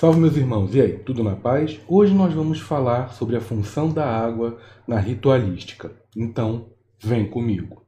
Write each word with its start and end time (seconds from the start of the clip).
Salve 0.00 0.20
meus 0.20 0.36
irmãos, 0.36 0.76
e 0.76 0.80
aí, 0.80 0.92
tudo 0.96 1.24
na 1.24 1.34
paz? 1.34 1.80
Hoje 1.88 2.14
nós 2.14 2.32
vamos 2.32 2.60
falar 2.60 3.12
sobre 3.14 3.34
a 3.34 3.40
função 3.40 3.92
da 3.92 4.06
água 4.06 4.56
na 4.86 5.00
ritualística. 5.00 5.90
Então, 6.16 6.68
vem 7.00 7.28
comigo. 7.28 7.84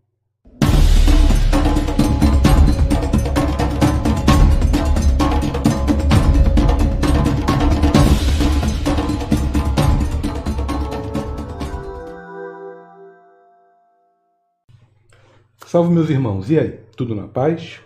Salve 15.65 15.95
meus 15.95 16.11
irmãos, 16.11 16.51
e 16.51 16.59
aí, 16.59 16.81
tudo 16.97 17.15
na 17.15 17.29
paz? 17.29 17.79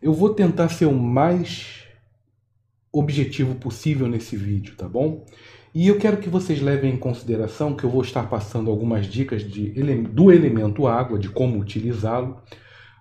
Eu 0.00 0.14
vou 0.14 0.32
tentar 0.32 0.68
ser 0.68 0.86
o 0.86 0.94
mais 0.94 1.81
objetivo 2.92 3.54
possível 3.54 4.06
nesse 4.06 4.36
vídeo, 4.36 4.74
tá 4.76 4.88
bom? 4.88 5.24
E 5.74 5.88
eu 5.88 5.98
quero 5.98 6.18
que 6.18 6.28
vocês 6.28 6.60
levem 6.60 6.92
em 6.92 6.98
consideração 6.98 7.74
que 7.74 7.84
eu 7.84 7.90
vou 7.90 8.02
estar 8.02 8.28
passando 8.28 8.70
algumas 8.70 9.06
dicas 9.06 9.42
de, 9.42 9.70
do 10.02 10.30
elemento 10.30 10.86
água, 10.86 11.18
de 11.18 11.30
como 11.30 11.58
utilizá-lo, 11.58 12.42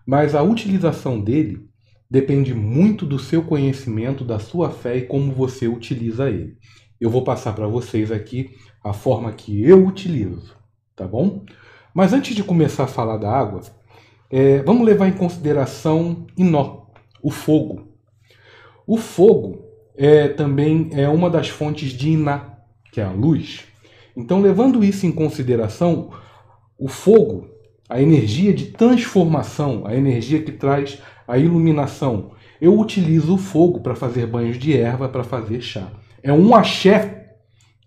mas 0.05 0.33
a 0.33 0.41
utilização 0.41 1.19
dele 1.19 1.67
depende 2.09 2.53
muito 2.53 3.05
do 3.05 3.19
seu 3.19 3.43
conhecimento, 3.43 4.23
da 4.23 4.39
sua 4.39 4.69
fé 4.69 4.97
e 4.97 5.05
como 5.05 5.33
você 5.33 5.67
utiliza 5.67 6.29
ele. 6.29 6.57
Eu 6.99 7.09
vou 7.09 7.23
passar 7.23 7.53
para 7.53 7.67
vocês 7.67 8.11
aqui 8.11 8.51
a 8.83 8.93
forma 8.93 9.31
que 9.33 9.63
eu 9.63 9.85
utilizo, 9.85 10.55
tá 10.95 11.05
bom? 11.05 11.43
Mas 11.93 12.13
antes 12.13 12.33
de 12.33 12.43
começar 12.43 12.85
a 12.85 12.87
falar 12.87 13.17
da 13.17 13.29
água, 13.29 13.61
é, 14.29 14.63
vamos 14.63 14.85
levar 14.85 15.07
em 15.07 15.13
consideração 15.13 16.25
Inó, 16.37 16.85
o 17.21 17.29
fogo. 17.29 17.89
O 18.87 18.97
fogo 18.97 19.70
é, 20.01 20.27
também 20.27 20.89
é 20.93 21.07
uma 21.07 21.29
das 21.29 21.47
fontes 21.47 21.91
de 21.91 22.09
Iná, 22.09 22.57
que 22.91 22.99
é 22.99 23.03
a 23.03 23.11
luz. 23.11 23.65
Então, 24.17 24.41
levando 24.41 24.83
isso 24.83 25.05
em 25.05 25.11
consideração, 25.11 26.09
o 26.75 26.87
fogo, 26.87 27.47
a 27.87 28.01
energia 28.01 28.51
de 28.51 28.65
transformação, 28.71 29.83
a 29.85 29.95
energia 29.95 30.41
que 30.41 30.53
traz 30.53 30.99
a 31.27 31.37
iluminação, 31.37 32.31
eu 32.59 32.79
utilizo 32.79 33.35
o 33.35 33.37
fogo 33.37 33.81
para 33.81 33.93
fazer 33.93 34.25
banhos 34.25 34.57
de 34.57 34.75
erva, 34.75 35.07
para 35.07 35.23
fazer 35.23 35.61
chá. 35.61 35.91
É 36.23 36.33
um 36.33 36.55
axé 36.55 37.35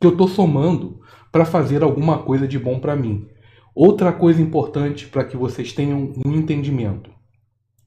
que 0.00 0.06
eu 0.06 0.12
estou 0.12 0.28
somando 0.28 1.00
para 1.32 1.44
fazer 1.44 1.82
alguma 1.82 2.18
coisa 2.18 2.46
de 2.46 2.60
bom 2.60 2.78
para 2.78 2.94
mim. 2.94 3.26
Outra 3.74 4.12
coisa 4.12 4.40
importante 4.40 5.08
para 5.08 5.24
que 5.24 5.36
vocês 5.36 5.72
tenham 5.72 6.12
um 6.24 6.32
entendimento. 6.32 7.10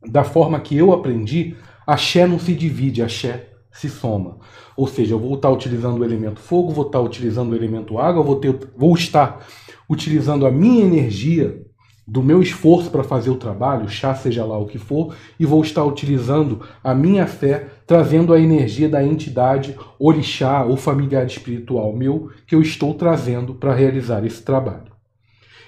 Da 0.06 0.26
forma 0.26 0.60
que 0.60 0.76
eu 0.76 0.92
aprendi, 0.92 1.56
axé 1.86 2.28
não 2.28 2.38
se 2.38 2.54
divide, 2.54 3.02
axé 3.02 3.54
se 3.78 3.90
soma. 3.90 4.38
Ou 4.76 4.88
seja, 4.88 5.14
eu 5.14 5.20
vou 5.20 5.36
estar 5.36 5.52
utilizando 5.52 6.00
o 6.00 6.04
elemento 6.04 6.40
fogo, 6.40 6.72
vou 6.72 6.88
estar 6.88 7.00
utilizando 7.00 7.52
o 7.52 7.56
elemento 7.56 8.00
água, 8.00 8.24
vou, 8.24 8.38
ter, 8.38 8.58
vou 8.76 8.96
estar 8.96 9.46
utilizando 9.88 10.48
a 10.48 10.52
minha 10.52 10.84
energia 10.84 11.64
do 12.08 12.24
meu 12.24 12.42
esforço 12.42 12.90
para 12.90 13.04
fazer 13.04 13.30
o 13.30 13.36
trabalho, 13.36 13.88
chá 13.88 14.16
seja 14.16 14.44
lá 14.46 14.58
o 14.58 14.66
que 14.66 14.80
for, 14.80 15.14
e 15.40 15.46
vou 15.46 15.62
estar 15.62 15.84
utilizando 15.84 16.62
a 16.84 16.96
minha 16.96 17.28
fé, 17.28 17.68
trazendo 17.86 18.34
a 18.34 18.40
energia 18.40 18.90
da 18.90 19.04
entidade, 19.04 19.78
orixá 20.00 20.64
ou 20.64 20.76
familiar 20.76 21.26
espiritual 21.26 21.94
meu, 21.94 22.32
que 22.48 22.56
eu 22.56 22.62
estou 22.62 22.94
trazendo 22.94 23.54
para 23.54 23.76
realizar 23.76 24.26
esse 24.26 24.42
trabalho. 24.42 24.92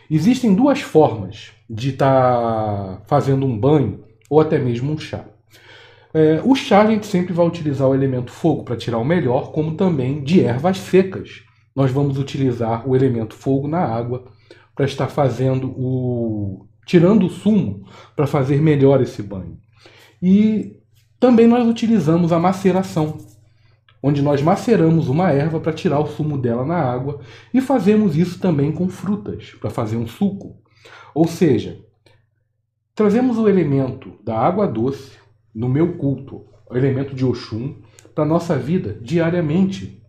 Existem 0.10 0.56
duas 0.56 0.82
formas 0.82 1.52
de 1.70 1.90
estar 1.90 3.04
fazendo 3.06 3.46
um 3.46 3.56
banho 3.56 4.04
ou 4.28 4.40
até 4.40 4.58
mesmo 4.58 4.94
um 4.94 4.98
chá. 4.98 5.26
É, 6.14 6.42
o 6.44 6.56
chá 6.56 6.82
a 6.82 6.88
gente 6.88 7.06
sempre 7.06 7.34
vai 7.34 7.46
utilizar 7.46 7.88
o 7.88 7.94
elemento 7.94 8.32
fogo 8.32 8.64
para 8.64 8.76
tirar 8.76 8.98
o 8.98 9.06
melhor, 9.06 9.52
como 9.52 9.76
também 9.76 10.24
de 10.24 10.44
ervas 10.44 10.78
secas. 10.78 11.44
Nós 11.76 11.92
vamos 11.92 12.18
utilizar 12.18 12.88
o 12.90 12.96
elemento 12.96 13.36
fogo 13.36 13.68
na 13.68 13.80
água 13.80 14.26
para 14.76 14.86
estar 14.86 15.08
fazendo 15.08 15.68
o. 15.70 16.68
tirando 16.86 17.26
o 17.26 17.30
sumo 17.30 17.86
para 18.16 18.26
fazer 18.26 18.62
melhor 18.62 19.02
esse 19.02 19.22
banho. 19.22 19.58
E 20.22 20.78
também 21.20 21.48
nós 21.48 21.68
utilizamos 21.68 22.32
a 22.32 22.40
maceração, 22.40 23.18
onde 24.02 24.22
nós 24.22 24.42
maceramos 24.42 25.10
uma 25.10 25.32
erva 25.32 25.60
para 25.60 25.74
tirar 25.74 26.00
o 26.00 26.08
sumo 26.08 26.38
dela 26.38 26.66
na 26.66 26.78
água 26.78 27.20
e 27.54 27.62
fazemos 27.62 28.16
isso 28.16 28.40
também 28.40 28.72
com 28.72 28.90
frutas, 28.90 29.52
para 29.60 29.70
fazer 29.70 29.98
um 29.98 30.08
suco. 30.08 30.58
Ou 31.14 31.28
seja, 31.28 31.80
trazemos 32.96 33.38
o 33.38 33.48
elemento 33.48 34.14
da 34.24 34.38
água 34.38 34.66
doce, 34.68 35.12
no 35.60 35.68
meu 35.68 35.98
culto, 35.98 36.46
o 36.70 36.78
elemento 36.78 37.14
de 37.14 37.26
Oxum, 37.26 37.76
para 38.16 38.24
a 38.24 38.28
nossa 38.28 38.58
vida 38.58 38.98
diariamente, 39.02 40.02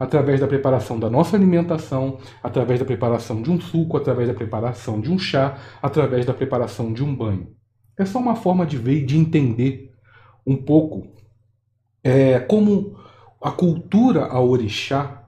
através 0.00 0.40
da 0.40 0.46
preparação 0.46 0.98
da 0.98 1.10
nossa 1.10 1.36
alimentação, 1.36 2.16
através 2.42 2.80
da 2.80 2.86
preparação 2.86 3.42
de 3.42 3.50
um 3.50 3.60
suco, 3.60 3.98
através 3.98 4.28
da 4.28 4.34
preparação 4.34 5.02
de 5.02 5.12
um 5.12 5.18
chá, 5.18 5.58
através 5.82 6.24
da 6.24 6.32
preparação 6.32 6.90
de 6.90 7.04
um 7.04 7.14
banho. 7.14 7.54
É 7.98 8.06
só 8.06 8.18
uma 8.18 8.34
forma 8.34 8.64
de 8.64 8.78
ver 8.78 9.02
e 9.02 9.04
de 9.04 9.18
entender 9.18 9.92
um 10.46 10.56
pouco 10.56 11.06
é, 12.02 12.40
como 12.40 12.96
a 13.42 13.50
cultura 13.50 14.24
a 14.24 14.40
orixá 14.40 15.22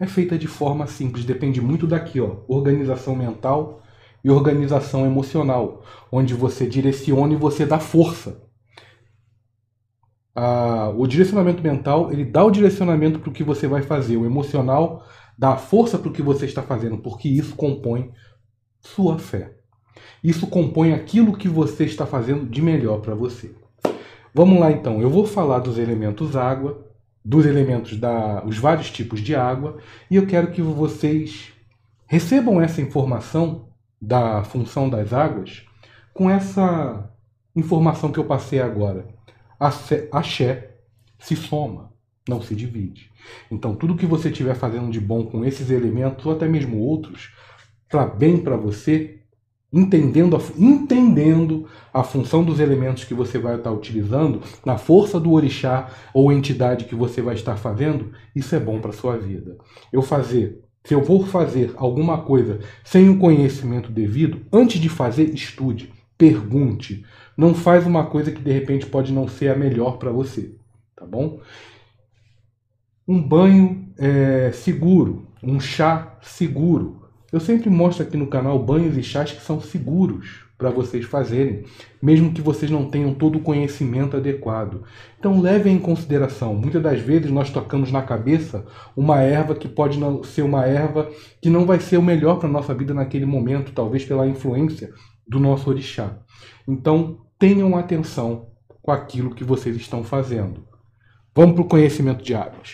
é 0.00 0.06
feita 0.06 0.38
de 0.38 0.46
forma 0.46 0.86
simples, 0.86 1.26
depende 1.26 1.60
muito 1.60 1.86
daqui, 1.86 2.22
ó, 2.22 2.36
organização 2.48 3.14
mental 3.14 3.82
e 4.24 4.30
organização 4.30 5.04
emocional, 5.04 5.84
onde 6.10 6.32
você 6.32 6.66
direciona 6.66 7.34
e 7.34 7.36
você 7.36 7.66
dá 7.66 7.78
força 7.78 8.48
a, 10.40 10.88
o 10.96 11.06
direcionamento 11.06 11.62
mental 11.62 12.10
ele 12.10 12.24
dá 12.24 12.42
o 12.42 12.50
direcionamento 12.50 13.18
para 13.18 13.28
o 13.28 13.32
que 13.32 13.44
você 13.44 13.66
vai 13.66 13.82
fazer, 13.82 14.16
o 14.16 14.24
emocional 14.24 15.04
dá 15.36 15.54
força 15.56 15.98
para 15.98 16.08
o 16.08 16.12
que 16.12 16.22
você 16.22 16.46
está 16.46 16.62
fazendo, 16.62 16.96
porque 16.96 17.28
isso 17.28 17.54
compõe 17.54 18.10
sua 18.80 19.18
fé. 19.18 19.52
Isso 20.24 20.46
compõe 20.46 20.94
aquilo 20.94 21.36
que 21.36 21.48
você 21.48 21.84
está 21.84 22.06
fazendo 22.06 22.46
de 22.46 22.62
melhor 22.62 23.00
para 23.00 23.14
você. 23.14 23.54
Vamos 24.34 24.58
lá 24.58 24.72
então, 24.72 25.02
eu 25.02 25.10
vou 25.10 25.26
falar 25.26 25.58
dos 25.58 25.76
elementos 25.76 26.34
água, 26.34 26.86
dos 27.22 27.44
elementos 27.44 27.98
da 27.98 28.42
os 28.46 28.56
vários 28.56 28.90
tipos 28.90 29.20
de 29.20 29.34
água, 29.34 29.76
e 30.10 30.16
eu 30.16 30.26
quero 30.26 30.52
que 30.52 30.62
vocês 30.62 31.52
recebam 32.06 32.62
essa 32.62 32.80
informação 32.80 33.68
da 34.00 34.42
função 34.44 34.88
das 34.88 35.12
águas 35.12 35.66
com 36.14 36.30
essa 36.30 37.10
informação 37.54 38.10
que 38.10 38.18
eu 38.18 38.24
passei 38.24 38.60
agora 38.60 39.19
axé 39.60 40.76
se 41.18 41.36
soma, 41.36 41.92
não 42.28 42.40
se 42.40 42.54
divide. 42.54 43.10
Então, 43.50 43.74
tudo 43.74 43.96
que 43.96 44.06
você 44.06 44.28
estiver 44.28 44.54
fazendo 44.54 44.90
de 44.90 45.00
bom 45.00 45.24
com 45.24 45.44
esses 45.44 45.70
elementos, 45.70 46.24
ou 46.24 46.32
até 46.32 46.48
mesmo 46.48 46.78
outros, 46.78 47.30
para 47.88 48.06
bem 48.06 48.38
para 48.38 48.56
você, 48.56 49.20
entendendo 49.72 50.36
a, 50.36 50.40
entendendo 50.56 51.66
a 51.92 52.02
função 52.02 52.42
dos 52.42 52.58
elementos 52.58 53.04
que 53.04 53.14
você 53.14 53.38
vai 53.38 53.56
estar 53.56 53.70
utilizando, 53.70 54.42
na 54.64 54.78
força 54.78 55.20
do 55.20 55.32
orixá 55.32 55.90
ou 56.14 56.32
entidade 56.32 56.86
que 56.86 56.94
você 56.94 57.20
vai 57.20 57.34
estar 57.34 57.56
fazendo, 57.56 58.12
isso 58.34 58.54
é 58.54 58.60
bom 58.60 58.80
para 58.80 58.92
sua 58.92 59.16
vida. 59.16 59.56
Eu 59.92 60.02
fazer, 60.02 60.60
se 60.84 60.94
eu 60.94 61.02
vou 61.02 61.26
fazer 61.26 61.72
alguma 61.76 62.22
coisa 62.22 62.60
sem 62.84 63.08
o 63.08 63.18
conhecimento 63.18 63.92
devido, 63.92 64.40
antes 64.52 64.80
de 64.80 64.88
fazer, 64.88 65.32
estude, 65.34 65.92
pergunte, 66.16 67.04
não 67.40 67.54
faz 67.54 67.86
uma 67.86 68.04
coisa 68.04 68.30
que 68.30 68.42
de 68.42 68.52
repente 68.52 68.84
pode 68.84 69.14
não 69.14 69.26
ser 69.26 69.48
a 69.48 69.56
melhor 69.56 69.96
para 69.96 70.12
você, 70.12 70.54
tá 70.94 71.06
bom? 71.06 71.40
Um 73.08 73.26
banho 73.26 73.90
é, 73.96 74.52
seguro, 74.52 75.26
um 75.42 75.58
chá 75.58 76.18
seguro. 76.20 77.00
Eu 77.32 77.40
sempre 77.40 77.70
mostro 77.70 78.02
aqui 78.02 78.14
no 78.14 78.26
canal 78.26 78.58
banhos 78.58 78.94
e 78.98 79.02
chás 79.02 79.32
que 79.32 79.40
são 79.40 79.58
seguros 79.58 80.44
para 80.58 80.68
vocês 80.68 81.06
fazerem, 81.06 81.64
mesmo 82.02 82.34
que 82.34 82.42
vocês 82.42 82.70
não 82.70 82.90
tenham 82.90 83.14
todo 83.14 83.38
o 83.38 83.42
conhecimento 83.42 84.18
adequado. 84.18 84.82
Então 85.18 85.40
levem 85.40 85.76
em 85.76 85.80
consideração, 85.80 86.52
muitas 86.54 86.82
das 86.82 87.00
vezes 87.00 87.30
nós 87.30 87.48
tocamos 87.48 87.90
na 87.90 88.02
cabeça 88.02 88.66
uma 88.94 89.22
erva 89.22 89.54
que 89.54 89.66
pode 89.66 89.98
não 89.98 90.22
ser 90.22 90.42
uma 90.42 90.66
erva 90.66 91.10
que 91.40 91.48
não 91.48 91.64
vai 91.64 91.80
ser 91.80 91.96
o 91.96 92.02
melhor 92.02 92.38
para 92.38 92.50
nossa 92.50 92.74
vida 92.74 92.92
naquele 92.92 93.24
momento, 93.24 93.72
talvez 93.72 94.04
pela 94.04 94.28
influência 94.28 94.92
do 95.26 95.40
nosso 95.40 95.70
orixá. 95.70 96.18
Então 96.68 97.29
tenham 97.40 97.74
atenção 97.74 98.50
com 98.82 98.92
aquilo 98.92 99.34
que 99.34 99.42
vocês 99.42 99.74
estão 99.74 100.04
fazendo. 100.04 100.68
Vamos 101.34 101.54
para 101.54 101.64
o 101.64 101.68
conhecimento 101.68 102.22
de 102.22 102.34
águas. 102.34 102.72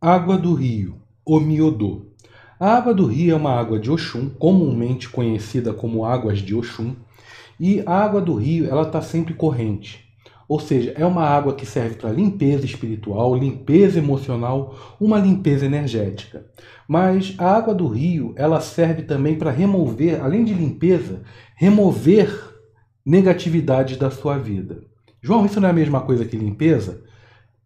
Água 0.00 0.36
do 0.36 0.54
rio, 0.54 1.00
Omiodô. 1.24 2.06
A 2.58 2.76
água 2.76 2.92
do 2.92 3.06
rio 3.06 3.32
é 3.32 3.36
uma 3.36 3.52
água 3.52 3.78
de 3.78 3.88
Oxum, 3.88 4.28
comumente 4.28 5.08
conhecida 5.08 5.72
como 5.72 6.04
águas 6.04 6.40
de 6.40 6.52
Oxum, 6.52 6.96
e 7.60 7.80
a 7.86 7.92
água 7.92 8.20
do 8.20 8.34
rio 8.34 8.68
ela 8.68 8.82
está 8.82 9.00
sempre 9.00 9.34
corrente. 9.34 10.11
Ou 10.48 10.60
seja, 10.60 10.92
é 10.96 11.04
uma 11.06 11.24
água 11.24 11.54
que 11.54 11.64
serve 11.64 11.96
para 11.96 12.10
limpeza 12.10 12.64
espiritual, 12.64 13.34
limpeza 13.34 13.98
emocional, 13.98 14.96
uma 15.00 15.18
limpeza 15.18 15.66
energética. 15.66 16.46
Mas 16.86 17.34
a 17.38 17.56
água 17.56 17.74
do 17.74 17.86
rio, 17.86 18.34
ela 18.36 18.60
serve 18.60 19.02
também 19.02 19.36
para 19.36 19.50
remover, 19.50 20.22
além 20.22 20.44
de 20.44 20.52
limpeza, 20.52 21.22
remover 21.56 22.52
negatividades 23.04 23.96
da 23.96 24.10
sua 24.10 24.38
vida. 24.38 24.82
João, 25.20 25.46
isso 25.46 25.60
não 25.60 25.68
é 25.68 25.70
a 25.70 25.74
mesma 25.74 26.00
coisa 26.00 26.24
que 26.24 26.36
limpeza? 26.36 27.02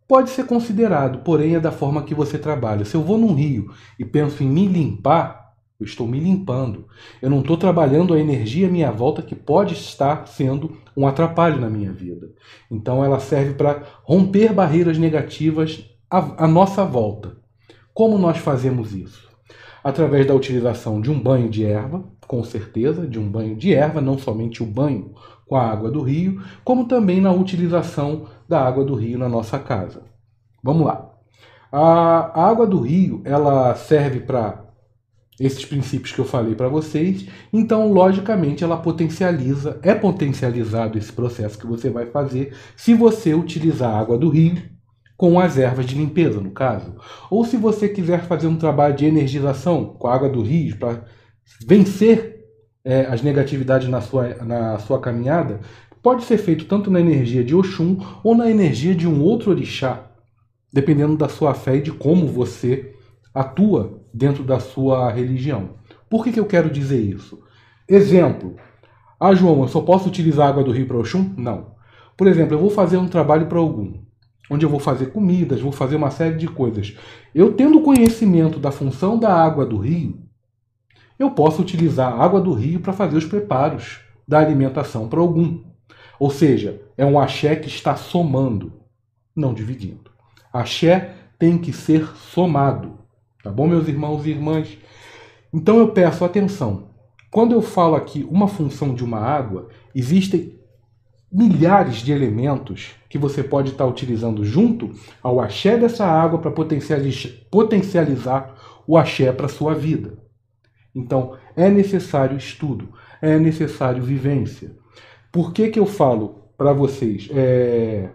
Pode 0.06 0.31
ser 0.31 0.46
considerado, 0.46 1.25
porém 1.25 1.56
é 1.56 1.61
da 1.61 1.72
forma 1.72 2.02
que 2.02 2.14
você 2.14 2.38
trabalha. 2.38 2.84
Se 2.84 2.94
eu 2.94 3.02
vou 3.02 3.19
num 3.19 3.34
rio 3.34 3.72
e 3.99 4.05
penso 4.05 4.43
em 4.43 4.49
me 4.49 4.67
limpar, 4.69 5.45
eu 5.78 5.84
estou 5.84 6.06
me 6.06 6.19
limpando. 6.19 6.87
Eu 7.20 7.28
não 7.28 7.40
estou 7.40 7.56
trabalhando 7.56 8.14
a 8.14 8.20
energia 8.20 8.67
à 8.67 8.70
minha 8.70 8.90
volta 8.90 9.23
que 9.23 9.34
pode 9.34 9.75
estar 9.75 10.26
sendo 10.26 10.76
um 10.96 11.06
atrapalho 11.06 11.61
na 11.61 11.69
minha 11.69 11.93
vida. 11.93 12.31
Então 12.70 13.05
ela 13.05 13.20
serve 13.20 13.55
para 13.55 13.82
romper 14.02 14.52
barreiras 14.52 14.96
negativas 14.96 15.84
à, 16.11 16.44
à 16.44 16.49
nossa 16.49 16.84
volta. 16.84 17.37
Como 17.93 18.19
nós 18.19 18.38
fazemos 18.38 18.94
isso? 18.94 19.28
Através 19.84 20.26
da 20.26 20.34
utilização 20.34 21.00
de 21.00 21.11
um 21.11 21.20
banho 21.20 21.49
de 21.49 21.64
erva, 21.64 22.05
com 22.26 22.43
certeza, 22.43 23.06
de 23.06 23.19
um 23.19 23.29
banho 23.29 23.55
de 23.55 23.72
erva, 23.72 24.00
não 24.00 24.19
somente 24.19 24.62
o 24.62 24.67
banho 24.67 25.14
com 25.46 25.55
a 25.55 25.62
água 25.62 25.90
do 25.90 26.02
rio, 26.02 26.43
como 26.64 26.87
também 26.87 27.20
na 27.20 27.31
utilização 27.31 28.26
da 28.49 28.61
água 28.61 28.84
do 28.84 28.94
rio 28.94 29.19
na 29.19 29.29
nossa 29.29 29.58
casa. 29.58 30.02
Vamos 30.62 30.87
lá. 30.87 31.12
A 31.70 32.49
água 32.49 32.67
do 32.67 32.81
rio, 32.81 33.20
ela 33.25 33.75
serve 33.75 34.20
para 34.20 34.66
esses 35.38 35.65
princípios 35.65 36.12
que 36.12 36.19
eu 36.19 36.25
falei 36.25 36.55
para 36.55 36.69
vocês, 36.69 37.27
então 37.53 37.93
logicamente 37.93 38.65
ela 38.65 38.77
potencializa, 38.77 39.79
é 39.83 39.94
potencializado 39.94 40.97
esse 40.97 41.12
processo 41.12 41.59
que 41.59 41.67
você 41.67 41.91
vai 41.91 42.06
fazer 42.06 42.55
se 42.75 42.94
você 42.94 43.35
utilizar 43.35 43.91
a 43.91 43.99
água 43.99 44.17
do 44.17 44.31
rio 44.31 44.56
com 45.17 45.41
as 45.41 45.56
ervas 45.56 45.87
de 45.87 45.94
limpeza, 45.94 46.41
no 46.41 46.50
caso. 46.50 46.94
Ou 47.31 47.44
se 47.44 47.56
você 47.56 47.88
quiser 47.88 48.25
fazer 48.25 48.47
um 48.47 48.56
trabalho 48.56 48.94
de 48.94 49.06
energização 49.06 49.85
com 49.85 50.09
a 50.09 50.15
água 50.15 50.29
do 50.29 50.43
rio 50.43 50.77
para 50.79 51.05
vencer 51.67 52.44
é, 52.85 53.06
as 53.06 53.23
negatividades 53.23 53.89
na 53.89 54.00
sua, 54.00 54.29
na 54.44 54.79
sua 54.79 55.00
caminhada, 55.00 55.61
pode 56.03 56.25
ser 56.25 56.39
feito 56.39 56.67
tanto 56.67 56.91
na 56.91 57.00
energia 57.00 57.43
de 57.43 57.55
Oxum 57.55 57.99
ou 58.23 58.35
na 58.35 58.50
energia 58.50 58.94
de 58.94 59.09
um 59.09 59.23
outro 59.23 59.50
orixá, 59.50 60.11
dependendo 60.73 61.17
da 61.17 61.29
sua 61.29 61.55
fé 61.55 61.77
e 61.77 61.82
de 61.82 61.93
como 61.93 62.27
você 62.27 62.94
atua 63.35 64.03
dentro 64.17 64.43
da 64.43 64.59
sua 64.59 65.11
religião. 65.13 65.75
Por 66.09 66.25
que, 66.25 66.33
que 66.33 66.41
eu 66.41 66.47
quero 66.47 66.71
dizer 66.71 67.01
isso? 67.01 67.43
Exemplo. 67.87 68.57
Ah, 69.21 69.35
João, 69.35 69.61
eu 69.61 69.69
só 69.69 69.83
posso 69.83 70.09
utilizar 70.09 70.49
água 70.49 70.65
do 70.65 70.73
rio 70.73 70.87
para 70.87 70.97
Oxum? 70.97 71.35
Não. 71.37 71.75
Por 72.17 72.27
exemplo, 72.27 72.55
eu 72.55 72.59
vou 72.59 72.71
fazer 72.71 72.97
um 72.97 73.09
trabalho 73.09 73.47
para 73.47 73.59
algum, 73.59 74.01
onde 74.51 74.65
eu 74.65 74.71
vou 74.71 74.81
fazer 74.81 75.07
comidas, 75.07 75.61
vou 75.61 75.71
fazer 75.71 75.97
uma 75.97 76.11
série 76.11 76.37
de 76.37 76.49
coisas. 76.49 76.97
Eu 77.35 77.53
tendo 77.53 77.83
conhecimento 77.83 78.59
da 78.59 78.71
função 78.71 79.19
da 79.19 79.33
água 79.35 79.67
do 79.67 79.77
rio, 79.77 80.19
eu 81.19 81.31
posso 81.31 81.61
utilizar 81.61 82.13
a 82.13 82.25
água 82.25 82.41
do 82.41 82.55
rio 82.55 82.81
para 82.81 82.95
fazer 82.95 83.19
os 83.19 83.27
preparos 83.27 84.01
da 84.27 84.39
alimentação 84.39 85.09
para 85.09 85.21
algum. 85.21 85.63
Ou 86.19 86.31
seja, 86.31 86.81
é 86.97 87.05
um 87.05 87.19
axé 87.19 87.55
que 87.55 87.69
está 87.69 87.97
somando, 87.97 88.73
não 89.35 89.53
dividindo. 89.53 90.11
Axé 90.51 91.15
tem 91.39 91.59
que 91.59 91.73
ser 91.73 92.07
somado. 92.17 92.95
Tá 93.46 93.52
bom, 93.52 93.69
meus 93.69 93.87
irmãos 93.87 94.26
e 94.26 94.31
irmãs? 94.31 94.76
Então 95.54 95.78
eu 95.78 95.93
peço 95.93 96.25
atenção. 96.25 96.88
Quando 97.31 97.52
eu 97.52 97.62
falo 97.62 97.94
aqui 97.94 98.26
uma 98.28 98.48
função 98.48 98.93
de 98.93 99.04
uma 99.04 99.20
água, 99.20 99.69
existem 99.94 100.58
milhares 101.31 101.98
de 101.98 102.10
elementos 102.10 102.96
que 103.08 103.16
você 103.16 103.44
pode 103.44 103.70
estar 103.70 103.87
utilizando 103.87 104.44
junto 104.44 104.90
ao 105.22 105.40
axé 105.40 105.78
dessa 105.78 106.04
água 106.04 106.40
para 106.40 106.50
potencializar 106.50 108.56
o 108.84 108.98
axé 108.98 109.31
para 109.31 109.46
a 109.46 109.48
sua 109.48 109.76
vida. 109.76 110.19
Então, 110.93 111.37
é 111.54 111.70
necessário 111.70 112.37
estudo, 112.37 112.88
é 113.22 113.38
necessário 113.38 114.02
vivência. 114.02 114.75
Por 115.31 115.52
que, 115.52 115.69
que 115.69 115.78
eu 115.78 115.87
falo 115.87 116.50
para 116.58 116.72
vocês 116.72 117.28
é, 117.31 118.10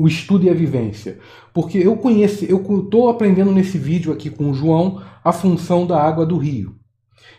o 0.00 0.08
estudo 0.08 0.46
e 0.46 0.50
a 0.50 0.54
vivência? 0.54 1.18
Porque 1.52 1.76
eu 1.76 1.96
conheço, 1.96 2.44
eu 2.44 2.58
estou 2.58 3.10
aprendendo 3.10 3.52
nesse 3.52 3.76
vídeo 3.76 4.12
aqui 4.12 4.30
com 4.30 4.50
o 4.50 4.54
João 4.54 5.02
a 5.22 5.32
função 5.32 5.86
da 5.86 6.02
água 6.02 6.24
do 6.24 6.38
rio. 6.38 6.76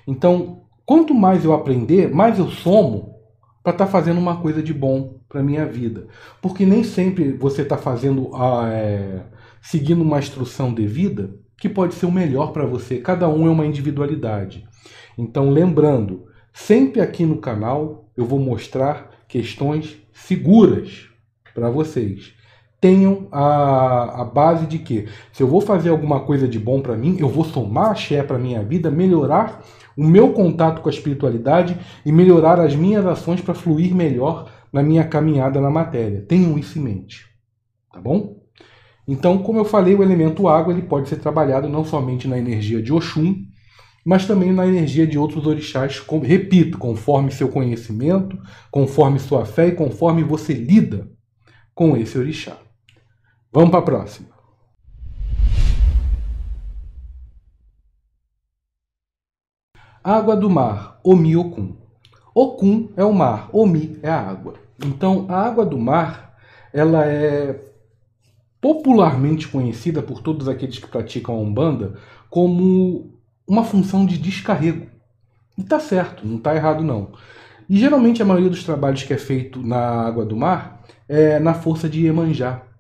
Então, 0.08 0.62
quanto 0.86 1.14
mais 1.14 1.44
eu 1.44 1.54
aprender, 1.54 2.14
mais 2.14 2.38
eu 2.38 2.50
somo 2.50 3.16
para 3.64 3.74
estar 3.74 3.86
tá 3.86 3.92
fazendo 3.92 4.20
uma 4.20 4.38
coisa 4.38 4.62
de 4.62 4.74
bom 4.74 5.20
para 5.28 5.42
minha 5.42 5.66
vida. 5.66 6.08
Porque 6.40 6.64
nem 6.64 6.84
sempre 6.84 7.32
você 7.32 7.64
está 7.64 7.78
fazendo, 7.78 8.36
a, 8.36 8.70
é, 8.70 9.26
seguindo 9.62 10.04
uma 10.04 10.20
instrução 10.20 10.72
devida, 10.72 11.34
que 11.58 11.70
pode 11.70 11.96
ser 11.96 12.06
o 12.06 12.12
melhor 12.12 12.52
para 12.52 12.66
você. 12.66 12.98
Cada 12.98 13.28
um 13.28 13.48
é 13.48 13.50
uma 13.50 13.66
individualidade. 13.66 14.68
Então, 15.18 15.50
lembrando, 15.50 16.26
sempre 16.54 17.02
aqui 17.02 17.26
no 17.26 17.38
canal 17.38 18.10
eu 18.16 18.26
vou 18.26 18.40
mostrar 18.40 19.10
questões 19.28 19.98
seguras 20.14 21.10
para 21.54 21.70
vocês. 21.70 22.34
Tenham 22.82 23.28
a, 23.32 24.22
a 24.22 24.26
base 24.26 24.66
de 24.66 24.80
que 24.80 25.08
se 25.32 25.44
eu 25.44 25.48
vou 25.48 25.62
fazer 25.62 25.90
alguma 25.90 26.22
coisa 26.22 26.48
de 26.48 26.60
bom 26.60 26.82
para 26.82 26.98
mim, 26.98 27.16
eu 27.20 27.30
vou 27.30 27.46
somar 27.46 27.92
axé 27.92 28.24
para 28.24 28.40
minha 28.40 28.64
vida, 28.64 28.90
melhorar 28.90 29.64
o 29.96 30.04
meu 30.04 30.34
contato 30.34 30.82
com 30.82 30.90
a 30.90 30.92
espiritualidade 30.92 31.78
e 32.04 32.12
melhorar 32.12 32.60
as 32.60 32.76
minhas 32.76 33.06
ações 33.06 33.40
para 33.40 33.54
fluir 33.54 33.94
melhor 33.94 34.52
na 34.74 34.82
minha 34.82 35.04
caminhada 35.04 35.62
na 35.62 35.70
matéria. 35.70 36.26
Tenham 36.28 36.58
isso 36.58 36.80
em 36.80 36.82
mente. 36.82 37.26
Tá 37.94 38.02
bom? 38.02 38.42
Então, 39.08 39.38
como 39.40 39.60
eu 39.60 39.66
falei, 39.66 39.94
o 39.94 40.02
elemento 40.02 40.48
água 40.48 40.74
ele 40.74 40.84
pode 40.84 41.10
ser 41.10 41.18
trabalhado 41.18 41.70
não 41.70 41.84
somente 41.84 42.28
na 42.28 42.38
energia 42.38 42.82
de 42.82 42.92
Oxum, 42.92 43.36
mas 44.06 44.26
também 44.26 44.52
na 44.52 44.66
energia 44.66 45.06
de 45.06 45.18
outros 45.18 45.46
orixás, 45.46 46.04
repito, 46.24 46.78
conforme 46.78 47.32
seu 47.32 47.50
conhecimento, 47.50 48.38
conforme 48.72 49.20
sua 49.20 49.46
fé 49.46 49.68
e 49.68 49.74
conforme 49.74 50.24
você 50.24 50.54
lida 50.54 51.08
com 51.76 51.96
esse 51.96 52.18
orixá. 52.18 52.58
Vamos 53.54 53.70
para 53.70 53.80
a 53.80 53.84
próxima. 53.84 54.30
Água 60.04 60.36
do 60.36 60.50
mar, 60.50 61.00
Omi 61.04 61.36
Okun. 61.36 61.76
Okun 62.34 62.90
é 62.96 63.04
o 63.04 63.14
mar, 63.14 63.50
Omi 63.52 64.00
é 64.02 64.10
a 64.10 64.20
água. 64.20 64.54
Então, 64.84 65.26
a 65.30 65.42
água 65.42 65.66
do 65.66 65.78
mar, 65.78 66.38
ela 66.74 67.06
é 67.06 67.62
popularmente 68.62 69.48
conhecida 69.48 70.02
por 70.02 70.22
todos 70.22 70.48
aqueles 70.48 70.80
que 70.80 70.88
praticam 70.88 71.36
a 71.36 71.40
Umbanda 71.40 72.00
como 72.30 73.14
uma 73.46 73.64
função 73.66 74.06
de 74.06 74.18
descarrego. 74.18 74.88
E 75.58 75.64
tá 75.64 75.80
certo, 75.80 76.26
não 76.26 76.40
tá 76.40 76.56
errado 76.56 76.84
não. 76.84 77.12
E 77.70 77.78
geralmente 77.78 78.22
a 78.22 78.26
maioria 78.26 78.50
dos 78.50 78.64
trabalhos 78.64 79.04
que 79.04 79.14
é 79.14 79.18
feito 79.18 79.62
na 79.62 80.08
água 80.08 80.26
do 80.26 80.38
mar 80.38 80.84
é 81.08 81.38
na 81.40 81.54
força 81.54 81.90
de 81.90 82.06
Iemanjá. 82.06 82.71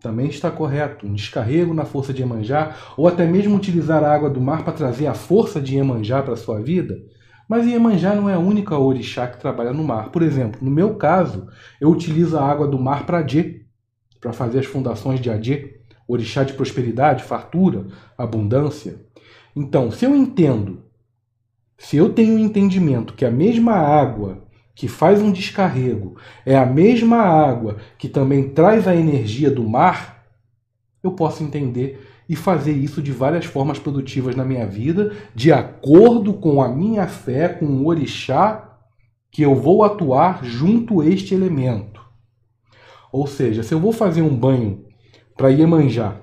Também 0.00 0.28
está 0.28 0.48
correto, 0.48 1.06
um 1.06 1.12
descarrego 1.12 1.74
na 1.74 1.84
força 1.84 2.12
de 2.12 2.22
Iemanjá, 2.22 2.76
ou 2.96 3.08
até 3.08 3.26
mesmo 3.26 3.56
utilizar 3.56 4.04
a 4.04 4.14
água 4.14 4.30
do 4.30 4.40
mar 4.40 4.62
para 4.62 4.72
trazer 4.72 5.08
a 5.08 5.14
força 5.14 5.60
de 5.60 5.74
Iemanjá 5.74 6.22
para 6.22 6.34
a 6.34 6.36
sua 6.36 6.60
vida. 6.60 6.96
Mas 7.48 7.66
Iemanjá 7.66 8.14
não 8.14 8.30
é 8.30 8.34
a 8.34 8.38
única 8.38 8.78
orixá 8.78 9.26
que 9.26 9.40
trabalha 9.40 9.72
no 9.72 9.82
mar. 9.82 10.10
Por 10.10 10.22
exemplo, 10.22 10.60
no 10.62 10.70
meu 10.70 10.94
caso, 10.94 11.48
eu 11.80 11.90
utilizo 11.90 12.38
a 12.38 12.48
água 12.48 12.68
do 12.68 12.78
mar 12.78 13.06
para 13.06 13.22
Dje, 13.22 13.66
para 14.20 14.32
fazer 14.32 14.60
as 14.60 14.66
fundações 14.66 15.20
de 15.20 15.30
Adê, 15.30 15.80
orixá 16.06 16.44
de 16.44 16.52
prosperidade, 16.52 17.24
fartura, 17.24 17.86
abundância. 18.16 19.04
Então, 19.54 19.90
se 19.90 20.04
eu 20.04 20.14
entendo, 20.14 20.84
se 21.76 21.96
eu 21.96 22.12
tenho 22.12 22.34
um 22.34 22.38
entendimento 22.38 23.14
que 23.14 23.24
a 23.24 23.30
mesma 23.30 23.72
água 23.72 24.47
que 24.78 24.86
faz 24.86 25.20
um 25.20 25.32
descarrego 25.32 26.16
é 26.46 26.56
a 26.56 26.64
mesma 26.64 27.16
água 27.16 27.78
que 27.98 28.08
também 28.08 28.50
traz 28.50 28.86
a 28.86 28.94
energia 28.94 29.50
do 29.50 29.68
mar, 29.68 30.24
eu 31.02 31.10
posso 31.10 31.42
entender 31.42 32.06
e 32.28 32.36
fazer 32.36 32.70
isso 32.70 33.02
de 33.02 33.10
várias 33.10 33.44
formas 33.44 33.80
produtivas 33.80 34.36
na 34.36 34.44
minha 34.44 34.64
vida, 34.68 35.16
de 35.34 35.52
acordo 35.52 36.32
com 36.32 36.62
a 36.62 36.68
minha 36.68 37.08
fé, 37.08 37.48
com 37.48 37.66
o 37.66 37.88
orixá 37.88 38.78
que 39.32 39.42
eu 39.42 39.56
vou 39.56 39.82
atuar 39.82 40.44
junto 40.44 41.00
a 41.00 41.06
este 41.06 41.34
elemento. 41.34 42.00
Ou 43.10 43.26
seja, 43.26 43.64
se 43.64 43.74
eu 43.74 43.80
vou 43.80 43.90
fazer 43.90 44.22
um 44.22 44.36
banho 44.36 44.84
para 45.36 45.48
Iemanjá 45.48 46.20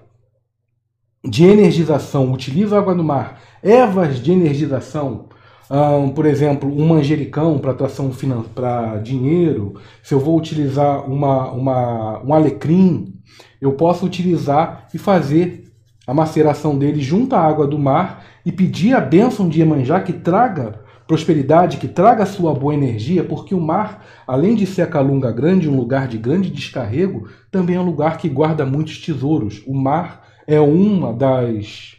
de 1.21 1.43
energização, 1.43 2.31
utilizo 2.31 2.74
água 2.74 2.95
do 2.95 3.03
mar, 3.03 3.41
ervas 3.62 4.21
de 4.21 4.31
energização, 4.31 5.27
um, 5.69 6.10
por 6.10 6.25
exemplo, 6.25 6.69
um 6.69 6.88
manjericão 6.88 7.57
para 7.57 7.72
atração 7.72 8.12
para 8.53 8.98
dinheiro, 8.98 9.75
se 10.03 10.13
eu 10.13 10.19
vou 10.19 10.38
utilizar 10.38 11.10
uma, 11.10 11.51
uma, 11.51 12.24
um 12.24 12.34
alecrim, 12.34 13.13
eu 13.60 13.74
posso 13.74 14.05
utilizar 14.05 14.88
e 14.93 14.98
fazer 14.98 15.63
a 16.05 16.13
maceração 16.13 16.77
dele 16.77 17.01
junto 17.01 17.36
à 17.36 17.41
água 17.41 17.65
do 17.65 17.79
mar 17.79 18.24
e 18.45 18.51
pedir 18.51 18.93
a 18.93 19.01
bênção 19.01 19.50
de 19.50 19.60
Iemanjá 19.60 20.01
que 20.01 20.13
traga 20.13 20.86
prosperidade, 21.07 21.77
que 21.77 21.88
traga 21.88 22.25
sua 22.25 22.53
boa 22.53 22.74
energia, 22.74 23.24
porque 23.24 23.53
o 23.53 23.62
mar, 23.62 24.03
além 24.25 24.55
de 24.55 24.65
ser 24.65 24.84
a 24.84 24.88
Calunga 24.88 25.31
Grande, 25.31 25.69
um 25.69 25.77
lugar 25.77 26.07
de 26.07 26.17
grande 26.17 26.50
descarrego, 26.50 27.27
também 27.51 27.75
é 27.75 27.79
um 27.79 27.86
lugar 27.86 28.17
que 28.17 28.27
guarda 28.27 28.65
muitos 28.65 29.00
tesouros. 29.00 29.62
O 29.67 29.74
mar 29.75 30.24
é 30.48 30.60
uma 30.60 31.13
das, 31.13 31.95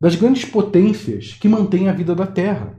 das 0.00 0.14
grandes 0.14 0.44
potências 0.44 1.32
que 1.34 1.48
mantém 1.48 1.88
a 1.88 1.92
vida 1.92 2.14
da 2.14 2.26
Terra. 2.26 2.74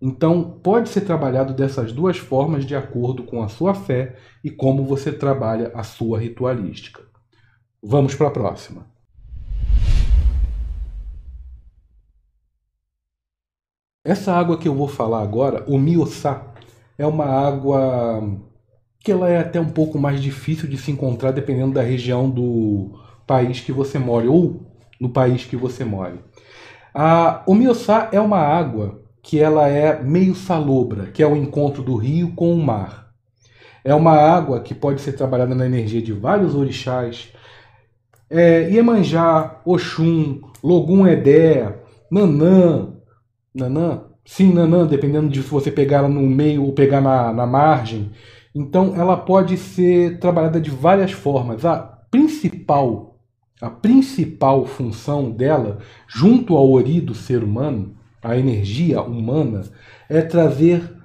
Então, 0.00 0.60
pode 0.62 0.88
ser 0.88 1.00
trabalhado 1.00 1.52
dessas 1.52 1.92
duas 1.92 2.16
formas 2.16 2.64
de 2.64 2.76
acordo 2.76 3.24
com 3.24 3.42
a 3.42 3.48
sua 3.48 3.74
fé 3.74 4.16
e 4.44 4.50
como 4.50 4.84
você 4.84 5.12
trabalha 5.12 5.72
a 5.74 5.82
sua 5.82 6.20
ritualística. 6.20 7.02
Vamos 7.82 8.14
para 8.14 8.28
a 8.28 8.30
próxima. 8.30 8.86
Essa 14.04 14.32
água 14.32 14.56
que 14.56 14.68
eu 14.68 14.74
vou 14.74 14.88
falar 14.88 15.22
agora, 15.22 15.64
o 15.68 15.76
Miosá, 15.76 16.54
é 16.96 17.06
uma 17.06 17.26
água 17.26 18.40
que 19.00 19.12
ela 19.12 19.28
é 19.28 19.38
até 19.38 19.60
um 19.60 19.68
pouco 19.68 19.98
mais 19.98 20.20
difícil 20.20 20.68
de 20.68 20.78
se 20.78 20.90
encontrar 20.90 21.32
dependendo 21.32 21.74
da 21.74 21.82
região 21.82 22.30
do 22.30 22.98
país 23.26 23.60
que 23.60 23.72
você 23.72 23.98
mora 23.98 24.30
ou 24.30 24.66
no 25.00 25.10
país 25.10 25.44
que 25.44 25.56
você 25.56 25.84
mora. 25.84 26.18
A, 26.94 27.42
o 27.46 27.54
Miosá 27.54 28.08
é 28.12 28.20
uma 28.20 28.38
água 28.38 29.02
que 29.22 29.38
ela 29.38 29.68
é 29.68 30.02
meio 30.02 30.34
salobra, 30.34 31.06
que 31.06 31.22
é 31.22 31.26
o 31.26 31.36
encontro 31.36 31.82
do 31.82 31.96
rio 31.96 32.32
com 32.34 32.52
o 32.52 32.64
mar. 32.64 33.08
É 33.84 33.94
uma 33.94 34.12
água 34.12 34.60
que 34.60 34.74
pode 34.74 35.00
ser 35.00 35.12
trabalhada 35.12 35.54
na 35.54 35.66
energia 35.66 36.02
de 36.02 36.12
vários 36.12 36.54
orixás. 36.54 37.32
É, 38.30 38.70
Iemanjá, 38.70 39.60
Oxum, 39.64 40.40
Logum 40.62 41.06
Edé, 41.06 41.78
Nanã. 42.10 42.94
Nanã? 43.54 44.02
Sim, 44.24 44.52
Nanã, 44.52 44.86
dependendo 44.86 45.28
de 45.28 45.42
se 45.42 45.48
você 45.48 45.70
pegar 45.70 45.98
ela 45.98 46.08
no 46.08 46.20
meio 46.20 46.64
ou 46.64 46.72
pegar 46.72 47.00
na, 47.00 47.32
na 47.32 47.46
margem. 47.46 48.12
Então 48.54 48.94
ela 48.94 49.16
pode 49.16 49.56
ser 49.56 50.18
trabalhada 50.18 50.60
de 50.60 50.70
várias 50.70 51.12
formas. 51.12 51.64
A 51.64 51.78
principal, 52.10 53.07
a 53.60 53.68
principal 53.68 54.66
função 54.66 55.30
dela, 55.30 55.78
junto 56.06 56.56
ao 56.56 56.70
ori 56.70 57.00
do 57.00 57.14
ser 57.14 57.42
humano, 57.42 57.96
a 58.22 58.36
energia 58.36 59.02
humana, 59.02 59.64
é 60.08 60.22
trazer 60.22 60.96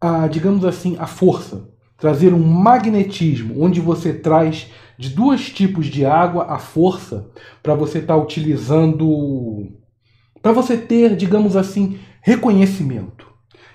a, 0.00 0.28
digamos 0.28 0.64
assim, 0.64 0.96
a 0.98 1.06
força, 1.06 1.68
trazer 1.98 2.34
um 2.34 2.42
magnetismo, 2.42 3.62
onde 3.62 3.80
você 3.80 4.12
traz 4.12 4.70
de 4.98 5.10
dois 5.10 5.50
tipos 5.50 5.86
de 5.86 6.04
água 6.04 6.46
a 6.48 6.58
força 6.58 7.30
para 7.62 7.74
você 7.74 7.98
estar 7.98 8.14
tá 8.14 8.20
utilizando, 8.20 9.72
para 10.42 10.52
você 10.52 10.76
ter, 10.76 11.16
digamos 11.16 11.56
assim, 11.56 11.98
reconhecimento. 12.22 13.26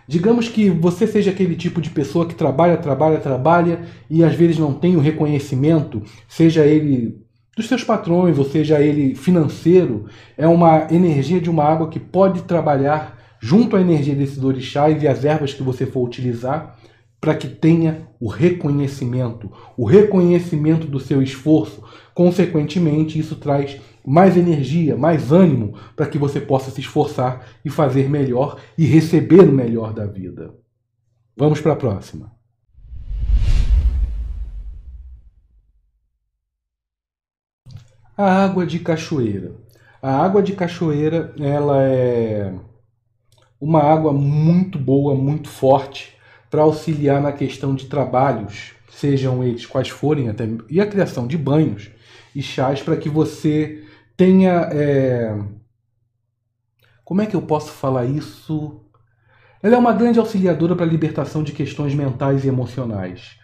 Digamos 0.07 0.49
que 0.49 0.69
você 0.69 1.07
seja 1.07 1.31
aquele 1.31 1.55
tipo 1.55 1.79
de 1.79 1.89
pessoa 1.89 2.27
que 2.27 2.35
trabalha, 2.35 2.75
trabalha, 2.77 3.19
trabalha 3.19 3.85
e 4.09 4.23
às 4.23 4.35
vezes 4.35 4.57
não 4.57 4.73
tem 4.73 4.95
o 4.95 4.99
reconhecimento, 4.99 6.01
seja 6.27 6.65
ele 6.65 7.20
dos 7.55 7.67
seus 7.67 7.83
patrões, 7.83 8.37
ou 8.37 8.45
seja 8.45 8.79
ele 8.79 9.13
financeiro, 9.15 10.05
é 10.37 10.47
uma 10.47 10.87
energia 10.91 11.41
de 11.41 11.49
uma 11.49 11.63
água 11.63 11.89
que 11.89 11.99
pode 11.99 12.43
trabalhar 12.43 13.19
junto 13.39 13.75
à 13.75 13.81
energia 13.81 14.15
desses 14.15 14.43
orixás 14.43 15.01
e 15.01 15.07
as 15.07 15.25
ervas 15.25 15.53
que 15.53 15.63
você 15.63 15.85
for 15.85 16.05
utilizar 16.05 16.77
para 17.19 17.35
que 17.35 17.47
tenha 17.47 18.07
o 18.19 18.27
reconhecimento, 18.27 19.51
o 19.77 19.85
reconhecimento 19.85 20.87
do 20.87 20.99
seu 20.99 21.21
esforço. 21.21 21.83
Consequentemente, 22.15 23.19
isso 23.19 23.35
traz 23.35 23.79
mais 24.05 24.35
energia, 24.35 24.97
mais 24.97 25.31
ânimo 25.31 25.75
para 25.95 26.07
que 26.07 26.17
você 26.17 26.41
possa 26.41 26.71
se 26.71 26.81
esforçar 26.81 27.45
e 27.63 27.69
fazer 27.69 28.09
melhor 28.09 28.59
e 28.75 28.85
receber 28.85 29.41
o 29.41 29.51
melhor 29.51 29.93
da 29.93 30.07
vida. 30.07 30.55
Vamos 31.37 31.61
para 31.61 31.73
a 31.73 31.75
próxima. 31.75 32.40
A 38.21 38.43
água 38.43 38.67
de 38.67 38.77
cachoeira. 38.77 39.51
A 39.99 40.23
água 40.23 40.43
de 40.43 40.53
cachoeira, 40.53 41.33
ela 41.39 41.81
é 41.81 42.53
uma 43.59 43.81
água 43.81 44.13
muito 44.13 44.77
boa, 44.77 45.15
muito 45.15 45.49
forte 45.49 46.15
para 46.47 46.61
auxiliar 46.61 47.19
na 47.19 47.31
questão 47.31 47.73
de 47.73 47.87
trabalhos, 47.87 48.73
sejam 48.91 49.43
eles 49.43 49.65
quais 49.65 49.89
forem, 49.89 50.29
até 50.29 50.47
e 50.69 50.79
a 50.79 50.85
criação 50.85 51.25
de 51.25 51.35
banhos 51.35 51.89
e 52.35 52.43
chás 52.43 52.79
para 52.83 52.95
que 52.95 53.09
você 53.09 53.83
tenha. 54.15 54.69
É... 54.71 55.35
Como 57.03 57.23
é 57.23 57.25
que 57.25 57.35
eu 57.35 57.41
posso 57.41 57.71
falar 57.71 58.05
isso? 58.05 58.81
Ela 59.63 59.77
é 59.77 59.79
uma 59.79 59.93
grande 59.93 60.19
auxiliadora 60.19 60.75
para 60.75 60.85
a 60.85 60.89
libertação 60.89 61.41
de 61.41 61.53
questões 61.53 61.95
mentais 61.95 62.45
e 62.45 62.49
emocionais 62.49 63.40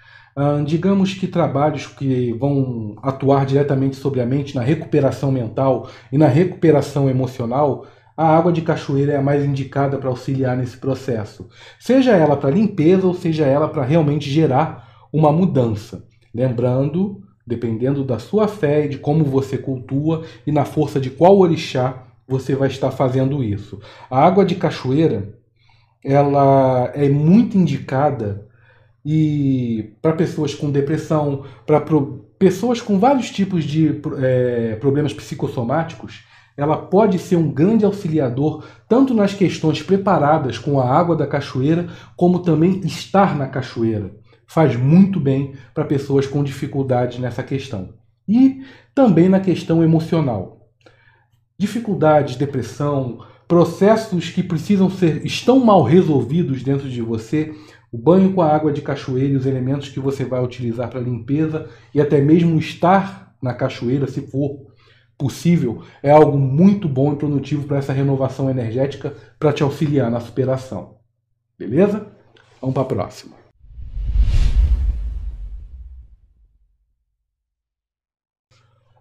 digamos 0.66 1.14
que 1.14 1.28
trabalhos 1.28 1.88
que 1.88 2.34
vão 2.34 2.96
atuar 3.02 3.46
diretamente 3.46 3.96
sobre 3.96 4.22
a 4.22 4.26
mente 4.26 4.56
na 4.56 4.62
recuperação 4.62 5.32
mental 5.32 5.90
e 6.12 6.18
na 6.18 6.28
recuperação 6.28 7.10
emocional, 7.10 7.86
a 8.16 8.36
água 8.36 8.52
de 8.52 8.62
cachoeira 8.62 9.14
é 9.14 9.18
a 9.18 9.22
mais 9.22 9.44
indicada 9.44 9.98
para 9.98 10.10
auxiliar 10.10 10.58
nesse 10.58 10.78
processo. 10.78 11.48
Seja 11.80 12.16
ela 12.16 12.36
para 12.36 12.50
limpeza 12.50 13.06
ou 13.06 13.14
seja 13.14 13.46
ela 13.46 13.68
para 13.68 13.84
realmente 13.84 14.30
gerar 14.30 15.08
uma 15.14 15.32
mudança. 15.32 16.04
Lembrando, 16.34 17.22
dependendo 17.46 18.04
da 18.04 18.20
sua 18.20 18.48
fé 18.48 18.86
e 18.86 18.90
de 18.90 18.98
como 18.98 19.24
você 19.24 19.58
cultua 19.58 20.24
e 20.46 20.52
na 20.52 20.66
força 20.66 21.00
de 21.00 21.10
qual 21.10 21.38
orixá 21.38 22.04
você 22.28 22.56
vai 22.56 22.68
estar 22.68 22.92
fazendo 22.92 23.44
isso. 23.44 23.80
A 24.10 24.26
água 24.26 24.44
de 24.44 24.56
cachoeira, 24.56 25.34
ela 26.04 26.92
é 26.94 27.08
muito 27.10 27.58
indicada 27.58 28.47
e 29.10 29.94
para 30.02 30.12
pessoas 30.12 30.54
com 30.54 30.70
depressão, 30.70 31.46
para 31.66 31.82
pessoas 32.38 32.82
com 32.82 33.00
vários 33.00 33.32
tipos 33.32 33.64
de 33.64 34.02
é, 34.22 34.76
problemas 34.82 35.14
psicossomáticos, 35.14 36.26
ela 36.58 36.76
pode 36.76 37.18
ser 37.18 37.38
um 37.38 37.50
grande 37.50 37.86
auxiliador 37.86 38.66
tanto 38.90 39.14
nas 39.14 39.34
questões 39.34 39.82
preparadas 39.82 40.58
com 40.58 40.78
a 40.78 40.94
água 40.94 41.16
da 41.16 41.26
cachoeira, 41.26 41.88
como 42.18 42.40
também 42.40 42.82
estar 42.82 43.38
na 43.38 43.48
cachoeira. 43.48 44.12
Faz 44.46 44.76
muito 44.76 45.22
bem 45.22 45.54
para 45.74 45.86
pessoas 45.86 46.28
com 46.28 46.44
dificuldades 46.44 47.18
nessa 47.18 47.42
questão. 47.42 47.94
E 48.28 48.62
também 48.94 49.30
na 49.30 49.40
questão 49.40 49.82
emocional. 49.82 50.68
Dificuldades, 51.58 52.36
depressão, 52.36 53.20
processos 53.48 54.30
que 54.30 54.44
precisam 54.44 54.90
ser 54.90 55.26
estão 55.26 55.62
mal 55.64 55.82
resolvidos 55.82 56.62
dentro 56.62 56.90
de 56.90 57.02
você 57.02 57.56
o 57.92 57.98
banho 57.98 58.34
com 58.34 58.42
a 58.42 58.54
água 58.54 58.72
de 58.72 58.82
cachoeira 58.82 59.34
e 59.34 59.38
os 59.38 59.46
elementos 59.46 59.90
que 59.90 60.00
você 60.00 60.26
vai 60.26 60.44
utilizar 60.44 60.90
para 60.90 61.00
limpeza 61.00 61.70
e 61.94 62.02
até 62.02 62.20
mesmo 62.20 62.58
estar 62.60 63.36
na 63.42 63.54
cachoeira, 63.54 64.08
se 64.08 64.22
for 64.28 64.68
possível, 65.18 65.82
é 66.04 66.12
algo 66.12 66.38
muito 66.38 66.88
bom 66.88 67.14
e 67.14 67.16
produtivo 67.16 67.68
para 67.68 67.78
essa 67.78 67.94
renovação 67.94 68.50
energética 68.50 69.16
para 69.40 69.52
te 69.52 69.64
auxiliar 69.64 70.12
na 70.12 70.20
superação. 70.20 70.98
Beleza? 71.58 72.08
Vamos 72.62 72.74
para 72.74 72.84
a 72.84 72.86
próxima. 72.86 73.36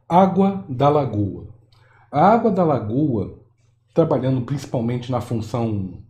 Água 0.09 0.64
da 0.69 0.88
lagoa. 0.88 1.49
A 2.11 2.28
água 2.31 2.50
da 2.50 2.64
lagoa, 2.64 3.40
trabalhando 3.93 4.40
principalmente 4.43 5.11
na 5.11 5.21
função, 5.21 6.02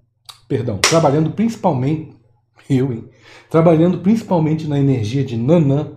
perdão, 0.47 0.79
trabalhando 0.79 1.31
principalmente 1.31 2.16
eu, 2.69 2.93
hein? 2.93 3.09
Trabalhando 3.51 3.99
principalmente 3.99 4.67
na 4.67 4.79
energia 4.79 5.25
de 5.25 5.37
Nanã, 5.37 5.93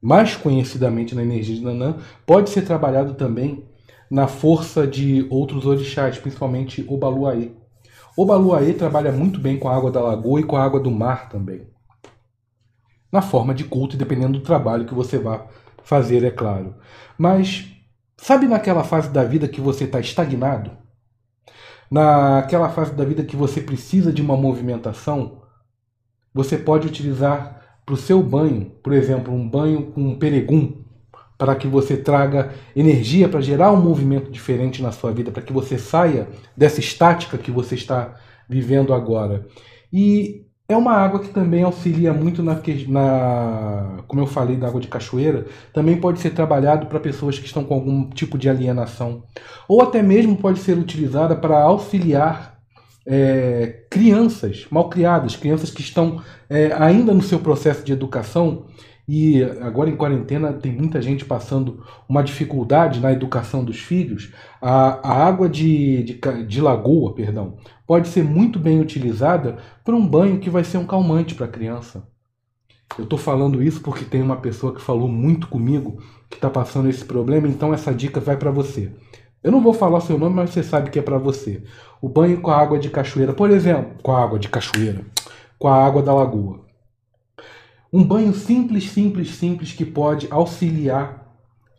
mais 0.00 0.36
conhecidamente 0.36 1.14
na 1.14 1.22
energia 1.22 1.54
de 1.54 1.62
Nanã, 1.62 1.96
pode 2.26 2.50
ser 2.50 2.62
trabalhado 2.62 3.14
também 3.14 3.64
na 4.10 4.26
força 4.26 4.86
de 4.86 5.26
outros 5.30 5.66
orixás, 5.66 6.18
principalmente 6.18 6.84
o 6.88 6.96
Baluaê. 6.96 7.52
O 8.16 8.26
Baluaê 8.26 8.72
trabalha 8.72 9.12
muito 9.12 9.38
bem 9.38 9.58
com 9.58 9.68
a 9.68 9.76
água 9.76 9.90
da 9.90 10.00
lagoa 10.00 10.40
e 10.40 10.44
com 10.44 10.56
a 10.56 10.64
água 10.64 10.80
do 10.80 10.90
mar 10.90 11.28
também. 11.28 11.68
Na 13.12 13.22
forma 13.22 13.54
de 13.54 13.64
culto, 13.64 13.96
dependendo 13.96 14.38
do 14.38 14.44
trabalho 14.44 14.84
que 14.84 14.94
você 14.94 15.18
vá 15.18 15.46
fazer, 15.82 16.24
é 16.24 16.30
claro. 16.30 16.76
Mas 17.16 17.68
sabe 18.16 18.46
naquela 18.46 18.84
fase 18.84 19.10
da 19.10 19.24
vida 19.24 19.48
que 19.48 19.60
você 19.60 19.84
está 19.84 20.00
estagnado? 20.00 20.72
Naquela 21.90 22.68
fase 22.68 22.94
da 22.94 23.04
vida 23.04 23.24
que 23.24 23.36
você 23.36 23.60
precisa 23.60 24.12
de 24.12 24.22
uma 24.22 24.36
movimentação? 24.36 25.39
Você 26.32 26.56
pode 26.56 26.86
utilizar 26.86 27.60
para 27.84 27.94
o 27.94 27.98
seu 27.98 28.22
banho, 28.22 28.72
por 28.82 28.92
exemplo, 28.92 29.34
um 29.34 29.48
banho 29.48 29.86
com 29.86 30.16
peregum, 30.16 30.80
para 31.36 31.54
que 31.56 31.66
você 31.66 31.96
traga 31.96 32.50
energia 32.76 33.28
para 33.28 33.40
gerar 33.40 33.72
um 33.72 33.80
movimento 33.80 34.30
diferente 34.30 34.82
na 34.82 34.92
sua 34.92 35.10
vida, 35.10 35.30
para 35.30 35.42
que 35.42 35.52
você 35.52 35.78
saia 35.78 36.28
dessa 36.56 36.80
estática 36.80 37.38
que 37.38 37.50
você 37.50 37.74
está 37.74 38.14
vivendo 38.48 38.92
agora. 38.92 39.46
E 39.90 40.44
é 40.68 40.76
uma 40.76 40.92
água 40.92 41.18
que 41.18 41.30
também 41.30 41.62
auxilia 41.64 42.12
muito 42.12 42.42
na, 42.42 42.60
na 42.88 44.02
como 44.06 44.20
eu 44.20 44.26
falei, 44.26 44.56
da 44.56 44.68
água 44.68 44.80
de 44.80 44.86
cachoeira, 44.86 45.46
também 45.72 45.96
pode 45.96 46.20
ser 46.20 46.30
trabalhado 46.30 46.86
para 46.86 47.00
pessoas 47.00 47.38
que 47.38 47.46
estão 47.46 47.64
com 47.64 47.74
algum 47.74 48.08
tipo 48.10 48.38
de 48.38 48.48
alienação, 48.48 49.24
ou 49.66 49.82
até 49.82 50.02
mesmo 50.02 50.36
pode 50.36 50.60
ser 50.60 50.78
utilizada 50.78 51.34
para 51.34 51.60
auxiliar 51.62 52.49
é, 53.06 53.84
crianças 53.90 54.66
mal 54.70 54.88
criadas, 54.88 55.36
crianças 55.36 55.70
que 55.70 55.80
estão 55.80 56.22
é, 56.48 56.72
ainda 56.72 57.12
no 57.14 57.22
seu 57.22 57.38
processo 57.38 57.84
de 57.84 57.92
educação 57.92 58.66
e 59.12 59.42
agora 59.42 59.90
em 59.90 59.96
quarentena 59.96 60.52
tem 60.52 60.70
muita 60.70 61.02
gente 61.02 61.24
passando 61.24 61.84
uma 62.08 62.22
dificuldade 62.22 63.00
na 63.00 63.12
educação 63.12 63.64
dos 63.64 63.80
filhos, 63.80 64.32
a, 64.62 65.00
a 65.08 65.26
água 65.26 65.48
de, 65.48 66.04
de, 66.04 66.44
de 66.46 66.60
lagoa, 66.60 67.12
perdão, 67.12 67.56
pode 67.84 68.06
ser 68.06 68.22
muito 68.22 68.56
bem 68.56 68.80
utilizada 68.80 69.58
para 69.84 69.96
um 69.96 70.06
banho 70.06 70.38
que 70.38 70.48
vai 70.48 70.62
ser 70.62 70.78
um 70.78 70.86
calmante 70.86 71.34
para 71.34 71.46
a 71.46 71.50
criança. 71.50 72.08
Eu 72.96 73.02
estou 73.02 73.18
falando 73.18 73.60
isso 73.60 73.80
porque 73.80 74.04
tem 74.04 74.22
uma 74.22 74.36
pessoa 74.36 74.72
que 74.72 74.80
falou 74.80 75.08
muito 75.08 75.48
comigo 75.48 76.00
que 76.28 76.36
está 76.36 76.48
passando 76.48 76.88
esse 76.88 77.04
problema, 77.04 77.48
então 77.48 77.74
essa 77.74 77.92
dica 77.92 78.20
vai 78.20 78.36
para 78.36 78.52
você. 78.52 78.92
Eu 79.42 79.50
não 79.50 79.62
vou 79.62 79.72
falar 79.72 80.00
seu 80.00 80.18
nome, 80.18 80.34
mas 80.34 80.50
você 80.50 80.62
sabe 80.62 80.90
que 80.90 80.98
é 80.98 81.02
para 81.02 81.18
você. 81.18 81.62
O 82.00 82.08
banho 82.08 82.40
com 82.40 82.50
a 82.50 82.58
água 82.58 82.78
de 82.78 82.90
cachoeira, 82.90 83.32
por 83.32 83.50
exemplo, 83.50 83.94
com 84.02 84.12
a 84.12 84.22
água 84.22 84.38
de 84.38 84.48
cachoeira, 84.48 85.02
com 85.58 85.68
a 85.68 85.84
água 85.84 86.02
da 86.02 86.14
lagoa. 86.14 86.60
Um 87.92 88.04
banho 88.04 88.32
simples, 88.34 88.90
simples, 88.90 89.34
simples 89.34 89.72
que 89.72 89.84
pode 89.84 90.28
auxiliar 90.30 91.26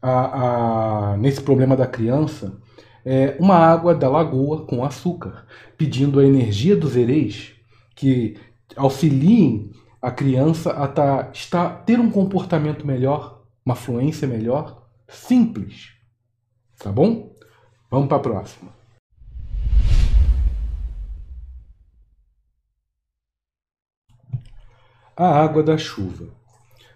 a, 0.01 1.11
a, 1.11 1.17
nesse 1.17 1.41
problema 1.41 1.75
da 1.75 1.85
criança 1.85 2.59
é 3.05 3.35
uma 3.39 3.55
água 3.55 3.95
da 3.95 4.09
lagoa 4.09 4.65
com 4.65 4.83
açúcar, 4.83 5.45
pedindo 5.77 6.19
a 6.19 6.25
energia 6.25 6.75
dos 6.75 6.95
ereis 6.95 7.53
que 7.95 8.37
auxiliem 8.75 9.71
a 10.01 10.11
criança 10.11 10.71
a 10.71 10.87
tá, 10.87 11.29
estar, 11.33 11.83
ter 11.83 11.99
um 11.99 12.09
comportamento 12.09 12.85
melhor, 12.85 13.43
uma 13.65 13.75
fluência 13.75 14.27
melhor, 14.27 14.87
simples. 15.07 15.91
Tá 16.79 16.91
bom? 16.91 17.30
Vamos 17.91 18.07
para 18.07 18.17
a 18.17 18.21
próxima. 18.21 18.71
A 25.17 25.27
água 25.43 25.61
da 25.61 25.77
chuva. 25.77 26.27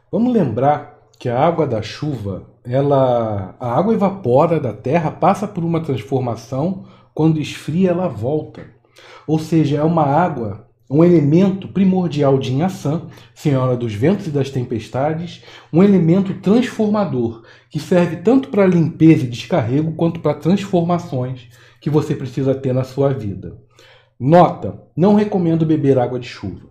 Vamos 0.09 0.33
lembrar 0.33 0.97
que 1.19 1.27
a 1.27 1.37
água 1.37 1.67
da 1.67 1.81
chuva, 1.81 2.43
ela, 2.63 3.57
a 3.59 3.77
água 3.77 3.93
evapora 3.93 4.57
da 4.57 4.71
terra, 4.71 5.11
passa 5.11 5.45
por 5.45 5.65
uma 5.65 5.81
transformação, 5.81 6.85
quando 7.13 7.41
esfria 7.41 7.89
ela 7.89 8.07
volta. 8.07 8.65
Ou 9.27 9.37
seja, 9.37 9.79
é 9.79 9.83
uma 9.83 10.05
água 10.05 10.65
um 10.89 11.03
elemento 11.03 11.67
primordial 11.67 12.37
de 12.37 12.53
Inhaçã, 12.53 13.03
Senhora 13.33 13.75
dos 13.75 13.93
Ventos 13.93 14.27
e 14.27 14.31
das 14.31 14.49
Tempestades, 14.49 15.43
um 15.73 15.83
elemento 15.83 16.33
transformador 16.35 17.43
que 17.69 17.79
serve 17.79 18.17
tanto 18.17 18.49
para 18.49 18.67
limpeza 18.67 19.25
e 19.25 19.29
descarrego 19.29 19.93
quanto 19.93 20.19
para 20.19 20.35
transformações 20.35 21.49
que 21.81 21.89
você 21.89 22.15
precisa 22.15 22.53
ter 22.53 22.73
na 22.73 22.83
sua 22.83 23.13
vida. 23.13 23.57
Nota: 24.19 24.81
não 24.95 25.15
recomendo 25.15 25.65
beber 25.65 25.97
água 25.97 26.19
de 26.19 26.27
chuva. 26.27 26.67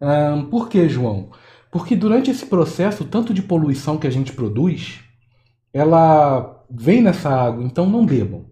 Hum, 0.00 0.46
por 0.46 0.68
que, 0.68 0.88
João? 0.88 1.30
Porque 1.70 1.96
durante 1.96 2.30
esse 2.30 2.46
processo, 2.46 3.04
tanto 3.04 3.32
de 3.32 3.42
poluição 3.42 3.96
que 3.96 4.06
a 4.06 4.10
gente 4.10 4.32
produz, 4.32 5.00
ela 5.72 6.64
vem 6.70 7.02
nessa 7.02 7.30
água, 7.30 7.62
então 7.64 7.88
não 7.88 8.04
bebam. 8.04 8.46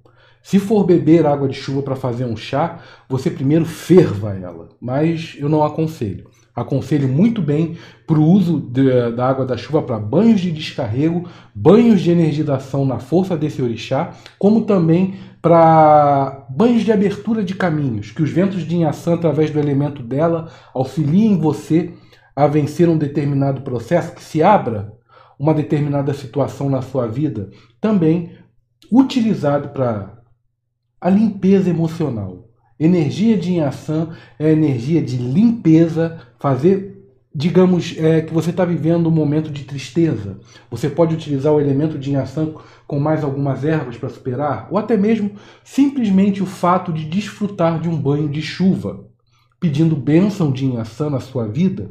Se 0.44 0.58
for 0.58 0.84
beber 0.84 1.24
água 1.24 1.48
de 1.48 1.54
chuva 1.54 1.80
para 1.80 1.96
fazer 1.96 2.26
um 2.26 2.36
chá, 2.36 2.80
você 3.08 3.30
primeiro 3.30 3.64
ferva 3.64 4.34
ela, 4.34 4.68
mas 4.78 5.34
eu 5.38 5.48
não 5.48 5.64
aconselho. 5.64 6.28
Aconselho 6.54 7.08
muito 7.08 7.40
bem 7.40 7.78
para 8.06 8.18
o 8.18 8.24
uso 8.24 8.60
de, 8.60 9.10
da 9.12 9.26
água 9.26 9.46
da 9.46 9.56
chuva 9.56 9.80
para 9.80 9.98
banhos 9.98 10.42
de 10.42 10.52
descarrego, 10.52 11.26
banhos 11.54 12.02
de 12.02 12.10
energização 12.10 12.84
na 12.84 12.98
força 12.98 13.38
desse 13.38 13.62
orixá, 13.62 14.12
como 14.38 14.66
também 14.66 15.14
para 15.40 16.46
banhos 16.50 16.82
de 16.82 16.92
abertura 16.92 17.42
de 17.42 17.54
caminhos, 17.54 18.10
que 18.10 18.22
os 18.22 18.30
ventos 18.30 18.66
de 18.66 18.76
Inhaçã, 18.76 19.14
através 19.14 19.50
do 19.50 19.58
elemento 19.58 20.02
dela, 20.02 20.50
auxiliem 20.74 21.38
você 21.38 21.94
a 22.36 22.46
vencer 22.46 22.86
um 22.86 22.98
determinado 22.98 23.62
processo, 23.62 24.14
que 24.14 24.22
se 24.22 24.42
abra 24.42 24.92
uma 25.38 25.54
determinada 25.54 26.12
situação 26.12 26.68
na 26.68 26.82
sua 26.82 27.06
vida, 27.06 27.48
também 27.80 28.32
utilizado 28.92 29.70
para 29.70 30.22
a 31.04 31.10
limpeza 31.10 31.68
emocional. 31.68 32.48
Energia 32.80 33.36
de 33.36 33.60
ação 33.60 34.14
é 34.38 34.50
energia 34.50 35.02
de 35.02 35.18
limpeza, 35.18 36.18
fazer, 36.38 36.96
digamos, 37.34 37.94
é, 37.98 38.22
que 38.22 38.32
você 38.32 38.48
está 38.48 38.64
vivendo 38.64 39.08
um 39.08 39.10
momento 39.10 39.50
de 39.50 39.64
tristeza. 39.64 40.40
Você 40.70 40.88
pode 40.88 41.14
utilizar 41.14 41.52
o 41.52 41.60
elemento 41.60 41.98
de 41.98 42.16
ação 42.16 42.54
com 42.86 42.98
mais 42.98 43.22
algumas 43.22 43.66
ervas 43.66 43.98
para 43.98 44.08
superar, 44.08 44.66
ou 44.70 44.78
até 44.78 44.96
mesmo 44.96 45.32
simplesmente 45.62 46.42
o 46.42 46.46
fato 46.46 46.90
de 46.90 47.04
desfrutar 47.04 47.78
de 47.82 47.88
um 47.88 48.00
banho 48.00 48.30
de 48.30 48.40
chuva, 48.40 49.06
pedindo 49.60 49.94
bênção 49.94 50.50
de 50.50 50.74
ação 50.78 51.10
na 51.10 51.20
sua 51.20 51.46
vida, 51.46 51.90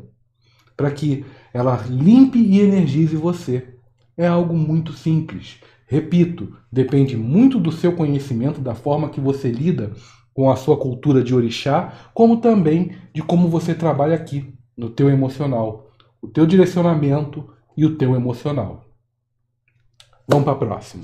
para 0.75 0.89
que 0.89 1.23
ela 1.53 1.85
limpe 1.87 2.39
e 2.39 2.59
energize 2.59 3.15
você. 3.15 3.75
É 4.17 4.25
algo 4.25 4.55
muito 4.55 4.91
simples. 4.91 5.59
Repito, 5.87 6.57
depende 6.71 7.15
muito 7.17 7.59
do 7.59 7.71
seu 7.71 7.95
conhecimento, 7.95 8.61
da 8.61 8.73
forma 8.73 9.09
que 9.09 9.19
você 9.19 9.51
lida 9.51 9.91
com 10.33 10.49
a 10.49 10.55
sua 10.55 10.77
cultura 10.77 11.23
de 11.23 11.35
orixá, 11.35 11.93
como 12.13 12.37
também 12.37 12.95
de 13.13 13.21
como 13.21 13.47
você 13.47 13.75
trabalha 13.75 14.15
aqui, 14.15 14.53
no 14.75 14.89
teu 14.89 15.09
emocional, 15.09 15.91
o 16.21 16.27
teu 16.27 16.47
direcionamento 16.47 17.47
e 17.77 17.85
o 17.85 17.95
teu 17.95 18.15
emocional. 18.15 18.85
Vamos 20.27 20.45
para 20.45 20.53
a 20.53 20.57
próxima. 20.57 21.03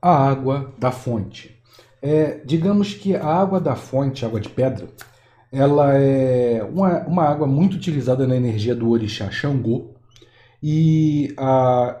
A 0.00 0.28
água 0.28 0.74
da 0.76 0.90
fonte. 0.90 1.56
É, 2.02 2.40
digamos 2.44 2.92
que 2.92 3.14
a 3.14 3.24
água 3.24 3.60
da 3.60 3.76
fonte, 3.76 4.26
água 4.26 4.40
de 4.40 4.48
pedra, 4.48 4.88
ela 5.52 5.94
é 5.94 6.62
uma, 6.64 7.00
uma 7.06 7.24
água 7.24 7.46
muito 7.46 7.76
utilizada 7.76 8.26
na 8.26 8.34
energia 8.34 8.74
do 8.74 8.90
orixá 8.90 9.30
Xangô. 9.30 9.90
E 10.62 11.34
a, 11.36 12.00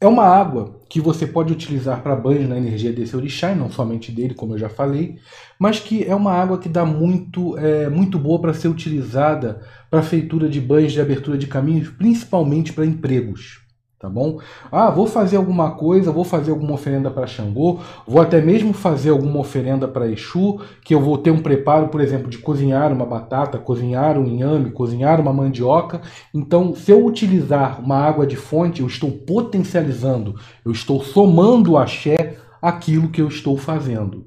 é 0.00 0.06
uma 0.06 0.24
água 0.24 0.80
que 0.88 1.00
você 1.00 1.26
pode 1.26 1.52
utilizar 1.52 2.02
para 2.02 2.16
banho 2.16 2.48
na 2.48 2.56
energia 2.56 2.92
desse 2.92 3.16
orixá, 3.16 3.52
e 3.52 3.54
não 3.54 3.70
somente 3.70 4.10
dele, 4.10 4.34
como 4.34 4.54
eu 4.54 4.58
já 4.58 4.68
falei, 4.68 5.18
mas 5.58 5.78
que 5.78 6.02
é 6.04 6.14
uma 6.14 6.32
água 6.32 6.58
que 6.58 6.68
dá 6.68 6.84
muito, 6.84 7.56
é, 7.58 7.88
muito 7.88 8.18
boa 8.18 8.40
para 8.40 8.54
ser 8.54 8.68
utilizada 8.68 9.60
para 9.90 10.02
feitura 10.02 10.48
de 10.48 10.60
banhos 10.60 10.92
de 10.92 11.00
abertura 11.00 11.38
de 11.38 11.46
caminhos, 11.46 11.88
principalmente 11.90 12.72
para 12.72 12.86
empregos 12.86 13.67
tá 13.98 14.08
bom? 14.08 14.38
Ah, 14.70 14.90
vou 14.90 15.06
fazer 15.06 15.36
alguma 15.36 15.72
coisa, 15.72 16.12
vou 16.12 16.24
fazer 16.24 16.52
alguma 16.52 16.74
oferenda 16.74 17.10
para 17.10 17.26
Xangô, 17.26 17.80
vou 18.06 18.22
até 18.22 18.40
mesmo 18.40 18.72
fazer 18.72 19.10
alguma 19.10 19.40
oferenda 19.40 19.88
para 19.88 20.08
Exu, 20.08 20.60
que 20.84 20.94
eu 20.94 21.00
vou 21.00 21.18
ter 21.18 21.30
um 21.32 21.42
preparo, 21.42 21.88
por 21.88 22.00
exemplo, 22.00 22.30
de 22.30 22.38
cozinhar 22.38 22.92
uma 22.92 23.04
batata, 23.04 23.58
cozinhar 23.58 24.16
um 24.16 24.24
inhame, 24.24 24.70
cozinhar 24.70 25.20
uma 25.20 25.32
mandioca. 25.32 26.00
Então, 26.32 26.74
se 26.74 26.92
eu 26.92 27.04
utilizar 27.04 27.80
uma 27.82 27.96
água 27.96 28.26
de 28.26 28.36
fonte, 28.36 28.82
eu 28.82 28.86
estou 28.86 29.10
potencializando, 29.10 30.36
eu 30.64 30.70
estou 30.70 31.02
somando 31.02 31.72
o 31.72 31.78
axé 31.78 32.36
aquilo 32.62 33.08
que 33.08 33.20
eu 33.20 33.28
estou 33.28 33.56
fazendo. 33.56 34.26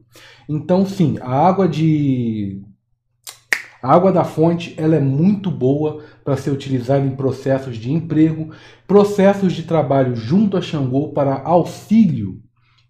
Então, 0.49 0.86
sim, 0.86 1.17
a 1.21 1.47
água 1.47 1.67
de 1.67 2.62
a 3.81 3.93
água 3.93 4.11
da 4.11 4.23
fonte 4.23 4.75
ela 4.77 4.95
é 4.95 4.99
muito 4.99 5.49
boa 5.49 6.03
para 6.23 6.37
ser 6.37 6.51
utilizada 6.51 7.03
em 7.05 7.15
processos 7.15 7.77
de 7.77 7.91
emprego, 7.91 8.51
processos 8.87 9.53
de 9.53 9.63
trabalho 9.63 10.15
junto 10.15 10.55
a 10.55 10.61
Xangô 10.61 11.09
para 11.09 11.41
auxílio 11.43 12.39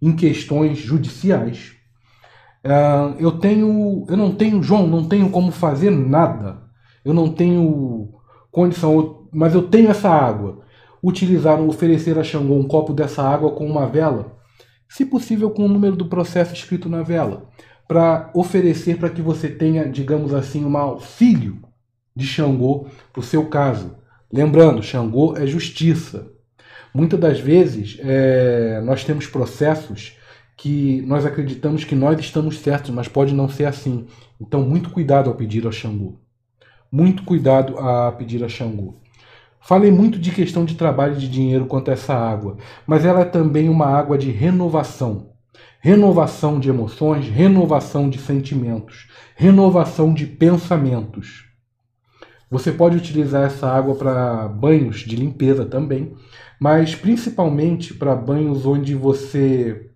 em 0.01 0.13
questões 0.13 0.80
judiciais. 0.80 1.73
Uh, 2.65 3.15
eu 3.19 3.32
tenho, 3.32 4.06
eu 4.10 4.17
não 4.17 4.36
tenho, 4.36 4.62
João, 4.62 4.86
não 4.86 5.08
tenho 5.08 5.30
como 5.30 5.51
fazer 5.51 5.91
nada. 5.91 6.62
Eu 7.06 7.13
não 7.13 7.30
tenho 7.32 8.13
condição, 8.51 9.27
mas 9.32 9.56
eu 9.56 9.63
tenho 9.63 9.89
essa 9.89 10.10
água. 10.10 10.60
Utilizar, 11.01 11.60
oferecer 11.62 12.19
a 12.19 12.23
Xangô 12.23 12.56
um 12.56 12.67
copo 12.67 12.93
dessa 12.93 13.23
água 13.23 13.51
com 13.51 13.65
uma 13.65 13.88
vela, 13.88 14.38
se 14.88 15.06
possível 15.06 15.49
com 15.49 15.65
o 15.65 15.69
número 15.69 15.95
do 15.95 16.06
processo 16.06 16.54
escrito 16.54 16.89
na 16.89 17.01
vela 17.01 17.49
para 17.91 18.32
oferecer 18.34 18.97
para 18.97 19.10
que 19.10 19.21
você 19.21 19.49
tenha, 19.49 19.84
digamos 19.84 20.34
assim, 20.34 20.63
um 20.63 20.77
auxílio 20.77 21.60
de 22.15 22.25
Xangô 22.25 22.88
para 23.12 23.19
o 23.19 23.23
seu 23.23 23.47
caso. 23.47 23.97
Lembrando, 24.32 24.82
Xangô 24.82 25.36
é 25.36 25.45
justiça. 25.45 26.32
Muitas 26.93 27.19
das 27.19 27.41
vezes 27.41 27.97
é, 27.99 28.80
nós 28.86 29.04
temos 29.04 29.27
processos 29.27 30.15
que 30.56 31.01
nós 31.01 31.25
acreditamos 31.25 31.84
que 31.84 31.93
nós 31.93 32.17
estamos 32.17 32.60
certos, 32.60 32.91
mas 32.91 33.10
pode 33.10 33.34
não 33.34 33.49
ser 33.49 33.65
assim. 33.65 34.08
Então, 34.39 34.62
muito 34.62 34.89
cuidado 34.91 35.30
ao 35.30 35.36
pedir 35.36 35.65
ao 35.65 35.71
Xangô. 35.73 36.17
Muito 36.89 37.23
cuidado 37.23 37.77
a 37.77 38.10
pedir 38.13 38.41
a 38.41 38.47
Xangô. 38.47 39.01
Falei 39.60 39.91
muito 39.91 40.17
de 40.17 40.32
questão 40.32 40.63
de 40.63 40.75
trabalho 40.75 41.15
e 41.15 41.19
de 41.19 41.27
dinheiro 41.27 41.65
quanto 41.65 41.91
a 41.91 41.93
essa 41.93 42.13
água, 42.13 42.56
mas 42.88 43.04
ela 43.04 43.19
é 43.19 43.25
também 43.25 43.67
uma 43.67 43.88
água 43.88 44.17
de 44.17 44.32
renovação 44.32 45.31
renovação 45.82 46.60
de 46.60 46.70
emoções, 46.70 47.28
renovação 47.28 48.08
de 48.08 48.20
sentimentos, 48.20 49.08
renovação 49.36 50.13
de 50.13 50.28
pensamentos. 50.28 51.46
Você 52.52 52.72
pode 52.72 52.98
utilizar 52.98 53.44
essa 53.44 53.67
água 53.67 53.96
para 53.96 54.48
banhos 54.48 55.00
de 55.00 55.15
limpeza 55.15 55.65
também, 55.65 56.13
mas 56.60 56.94
principalmente 56.94 57.96
para 57.96 58.15
banhos 58.15 58.65
onde 58.65 58.94
você 58.94 59.89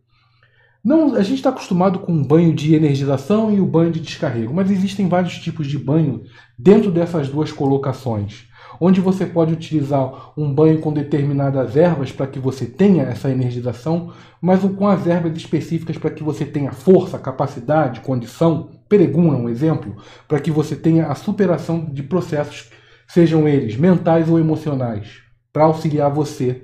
Não, 0.83 1.15
a 1.15 1.21
gente 1.21 1.37
está 1.37 1.49
acostumado 1.49 1.99
com 1.99 2.13
o 2.13 2.25
banho 2.25 2.53
de 2.53 2.73
energização 2.73 3.53
e 3.53 3.59
o 3.59 3.65
banho 3.65 3.91
de 3.91 3.99
descarrego, 3.99 4.53
mas 4.53 4.71
existem 4.71 5.07
vários 5.07 5.37
tipos 5.37 5.67
de 5.67 5.77
banho 5.77 6.23
dentro 6.57 6.89
dessas 6.91 7.29
duas 7.29 7.51
colocações, 7.51 8.47
onde 8.79 9.01
você 9.01 9.25
pode 9.25 9.53
utilizar 9.53 10.31
um 10.37 10.53
banho 10.53 10.79
com 10.79 10.91
determinadas 10.91 11.75
ervas 11.75 12.11
para 12.11 12.27
que 12.27 12.39
você 12.39 12.65
tenha 12.65 13.03
essa 13.03 13.29
energização, 13.29 14.13
mas 14.41 14.61
com 14.61 14.87
as 14.87 15.07
ervas 15.07 15.35
específicas 15.35 15.97
para 15.97 16.11
que 16.11 16.23
você 16.23 16.45
tenha 16.45 16.71
força, 16.71 17.17
capacidade, 17.17 18.01
condição, 18.01 18.69
pereguna, 18.87 19.37
um 19.37 19.49
exemplo, 19.49 19.95
para 20.27 20.39
que 20.39 20.51
você 20.51 20.75
tenha 20.75 21.07
a 21.07 21.15
superação 21.15 21.85
de 21.85 22.03
processos, 22.03 22.69
sejam 23.07 23.47
eles 23.47 23.77
mentais 23.77 24.29
ou 24.29 24.39
emocionais, 24.39 25.21
para 25.51 25.65
auxiliar 25.65 26.11
você 26.11 26.63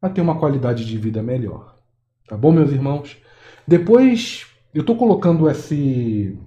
a 0.00 0.08
ter 0.08 0.20
uma 0.20 0.38
qualidade 0.38 0.84
de 0.84 0.98
vida 0.98 1.22
melhor. 1.22 1.76
Tá 2.28 2.36
bom, 2.36 2.52
meus 2.52 2.70
irmãos? 2.70 3.16
Depois, 3.66 4.46
eu 4.74 4.80
estou 4.80 4.96
colocando 4.96 5.48
esse, 5.48 6.38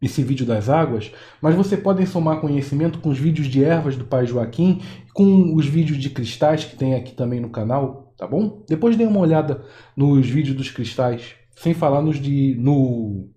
esse 0.00 0.22
vídeo 0.22 0.46
das 0.46 0.68
águas, 0.68 1.12
mas 1.42 1.54
você 1.54 1.76
podem 1.76 2.06
somar 2.06 2.40
conhecimento 2.40 3.00
com 3.00 3.08
os 3.10 3.18
vídeos 3.18 3.48
de 3.48 3.64
ervas 3.64 3.96
do 3.96 4.04
Pai 4.04 4.26
Joaquim, 4.26 4.80
com 5.12 5.54
os 5.54 5.66
vídeos 5.66 5.98
de 5.98 6.10
cristais 6.10 6.64
que 6.64 6.76
tem 6.76 6.94
aqui 6.94 7.12
também 7.12 7.40
no 7.40 7.50
canal, 7.50 8.12
tá 8.16 8.26
bom? 8.26 8.62
Depois 8.68 8.96
dê 8.96 9.04
uma 9.04 9.20
olhada 9.20 9.64
nos 9.96 10.28
vídeos 10.28 10.56
dos 10.56 10.70
cristais, 10.70 11.34
sem 11.56 11.74
falar 11.74 12.02
nos 12.02 12.20
de... 12.20 12.54
No... 12.58 13.28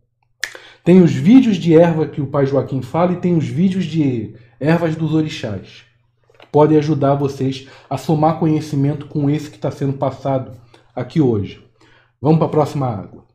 Tem 0.84 1.02
os 1.02 1.12
vídeos 1.12 1.58
de 1.58 1.76
erva 1.76 2.08
que 2.08 2.21
o 2.21 2.28
Pai 2.28 2.45
Joaquim 2.45 2.82
fala 2.82 3.13
e 3.13 3.17
tem 3.17 3.36
os 3.36 3.45
vídeos 3.45 3.86
de 3.86 4.36
ervas 4.60 4.95
dos 4.95 5.13
orixás. 5.13 5.84
Podem 6.52 6.78
ajudar 6.78 7.15
vocês 7.15 7.67
a 7.89 7.97
somar 7.97 8.39
conhecimento 8.39 9.06
com 9.08 9.30
esse 9.30 9.50
que 9.50 9.56
está 9.56 9.71
sendo 9.71 9.93
passado 9.93 10.52
aqui 10.95 11.21
hoje. 11.21 11.63
Vamos 12.19 12.38
para 12.38 12.47
a 12.47 12.52
próxima 12.52 12.88
água. 12.88 13.31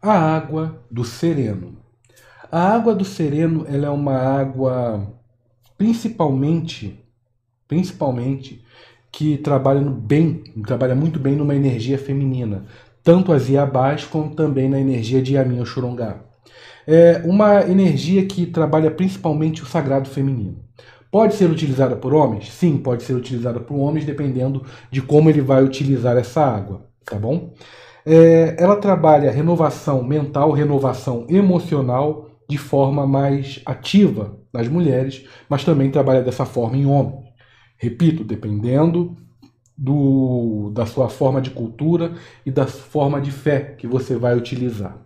A 0.00 0.12
água 0.12 0.82
do 0.90 1.04
sereno. 1.04 1.76
A 2.52 2.74
água 2.74 2.94
do 2.94 3.04
sereno 3.04 3.66
ela 3.68 3.86
é 3.86 3.90
uma 3.90 4.16
água 4.16 5.12
principalmente, 5.76 7.02
principalmente 7.66 8.62
que 9.10 9.38
trabalha 9.38 9.80
bem, 9.80 10.44
trabalha 10.66 10.94
muito 10.94 11.18
bem 11.18 11.34
numa 11.34 11.54
energia 11.54 11.98
feminina, 11.98 12.66
tanto 13.02 13.32
as 13.32 13.48
Iabás 13.48 14.04
como 14.04 14.34
também 14.34 14.68
na 14.68 14.78
energia 14.78 15.22
de 15.22 15.34
Yamin 15.34 15.60
Oxurongá. 15.60 16.18
É 16.86 17.22
uma 17.24 17.62
energia 17.62 18.26
que 18.26 18.46
trabalha 18.46 18.90
principalmente 18.90 19.62
o 19.62 19.66
sagrado 19.66 20.08
feminino. 20.08 20.58
Pode 21.10 21.34
ser 21.34 21.50
utilizada 21.50 21.96
por 21.96 22.12
homens? 22.12 22.52
Sim, 22.52 22.76
pode 22.76 23.02
ser 23.02 23.14
utilizada 23.14 23.58
por 23.58 23.76
homens, 23.76 24.04
dependendo 24.04 24.64
de 24.90 25.00
como 25.00 25.30
ele 25.30 25.40
vai 25.40 25.64
utilizar 25.64 26.16
essa 26.16 26.44
água, 26.44 26.86
tá 27.04 27.16
bom? 27.16 27.54
É, 28.06 28.54
ela 28.56 28.76
trabalha 28.76 29.32
renovação 29.32 30.04
mental, 30.04 30.52
renovação 30.52 31.26
emocional 31.28 32.30
de 32.48 32.56
forma 32.56 33.04
mais 33.04 33.60
ativa 33.66 34.38
nas 34.52 34.68
mulheres, 34.68 35.26
mas 35.48 35.64
também 35.64 35.90
trabalha 35.90 36.22
dessa 36.22 36.46
forma 36.46 36.76
em 36.76 36.86
homens. 36.86 37.26
Repito, 37.76 38.22
dependendo 38.22 39.16
do, 39.76 40.70
da 40.72 40.86
sua 40.86 41.08
forma 41.08 41.40
de 41.42 41.50
cultura 41.50 42.14
e 42.44 42.50
da 42.50 42.66
forma 42.66 43.20
de 43.20 43.32
fé 43.32 43.74
que 43.76 43.88
você 43.88 44.16
vai 44.16 44.36
utilizar. 44.36 44.96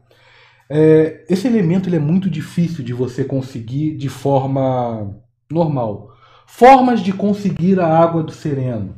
É, 0.68 1.24
esse 1.28 1.48
elemento 1.48 1.88
ele 1.88 1.96
é 1.96 2.00
muito 2.00 2.30
difícil 2.30 2.84
de 2.84 2.92
você 2.92 3.24
conseguir 3.24 3.96
de 3.96 4.08
forma 4.08 5.16
normal. 5.50 6.10
Formas 6.46 7.00
de 7.00 7.12
conseguir 7.12 7.80
a 7.80 7.86
água 7.86 8.22
do 8.22 8.32
sereno. 8.32 8.94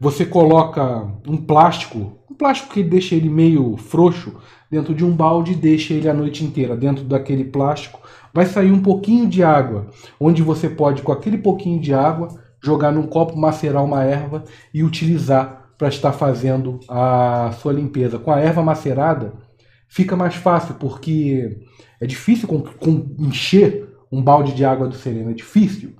Você 0.00 0.26
coloca 0.26 1.06
um 1.26 1.36
plástico, 1.36 2.18
um 2.34 2.36
plástico 2.36 2.74
que 2.74 2.82
deixa 2.82 3.14
ele 3.14 3.30
meio 3.30 3.76
frouxo, 3.76 4.34
dentro 4.68 4.92
de 4.92 5.04
um 5.04 5.14
balde 5.14 5.54
deixa 5.54 5.94
ele 5.94 6.08
a 6.08 6.14
noite 6.14 6.44
inteira. 6.44 6.76
Dentro 6.76 7.04
daquele 7.04 7.44
plástico 7.44 8.00
vai 8.32 8.44
sair 8.44 8.72
um 8.72 8.82
pouquinho 8.82 9.28
de 9.28 9.44
água, 9.44 9.86
onde 10.18 10.42
você 10.42 10.68
pode, 10.68 11.02
com 11.02 11.12
aquele 11.12 11.38
pouquinho 11.38 11.80
de 11.80 11.94
água, 11.94 12.28
jogar 12.60 12.90
num 12.90 13.06
copo, 13.06 13.38
macerar 13.38 13.84
uma 13.84 14.02
erva 14.02 14.42
e 14.72 14.82
utilizar 14.82 15.70
para 15.78 15.88
estar 15.88 16.12
fazendo 16.12 16.80
a 16.88 17.52
sua 17.60 17.72
limpeza. 17.72 18.18
Com 18.18 18.32
a 18.32 18.40
erva 18.40 18.62
macerada, 18.62 19.32
fica 19.86 20.16
mais 20.16 20.34
fácil, 20.34 20.74
porque 20.74 21.60
é 22.00 22.06
difícil 22.06 22.48
com, 22.48 22.62
com 22.62 23.14
encher 23.20 23.94
um 24.10 24.20
balde 24.20 24.54
de 24.54 24.64
água 24.64 24.88
do 24.88 24.96
sereno. 24.96 25.30
É 25.30 25.34
difícil 25.34 25.92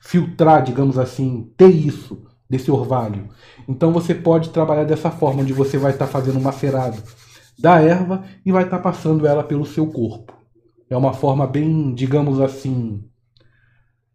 filtrar, 0.00 0.62
digamos 0.62 0.98
assim, 0.98 1.52
ter 1.58 1.68
isso 1.68 2.22
desse 2.48 2.70
orvalho. 2.70 3.28
Então 3.68 3.92
você 3.92 4.14
pode 4.14 4.50
trabalhar 4.50 4.84
dessa 4.84 5.10
forma, 5.10 5.42
onde 5.42 5.52
você 5.52 5.78
vai 5.78 5.92
estar 5.92 6.06
fazendo 6.06 6.38
um 6.38 6.42
macerado 6.42 7.02
da 7.58 7.80
erva 7.80 8.24
e 8.44 8.52
vai 8.52 8.64
estar 8.64 8.78
passando 8.78 9.26
ela 9.26 9.42
pelo 9.44 9.64
seu 9.64 9.86
corpo. 9.86 10.32
É 10.88 10.96
uma 10.96 11.12
forma 11.12 11.46
bem, 11.46 11.94
digamos 11.94 12.40
assim, 12.40 13.02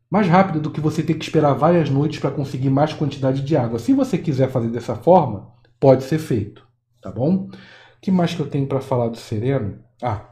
mais 0.09 0.27
rápida 0.27 0.59
do 0.59 0.71
que 0.71 0.81
você 0.81 1.03
ter 1.03 1.15
que 1.15 1.25
esperar 1.25 1.53
várias 1.53 1.89
noites 1.89 2.19
para 2.19 2.31
conseguir 2.31 2.69
mais 2.69 2.93
quantidade 2.93 3.41
de 3.41 3.55
água. 3.55 3.79
Se 3.79 3.93
você 3.93 4.17
quiser 4.17 4.49
fazer 4.49 4.69
dessa 4.69 4.95
forma, 4.95 5.51
pode 5.79 6.03
ser 6.03 6.19
feito, 6.19 6.65
tá 7.01 7.11
bom? 7.11 7.47
O 7.47 8.01
que 8.01 8.11
mais 8.11 8.33
que 8.33 8.39
eu 8.39 8.49
tenho 8.49 8.67
para 8.67 8.81
falar 8.81 9.09
do 9.09 9.17
sereno? 9.17 9.79
Ah, 10.01 10.28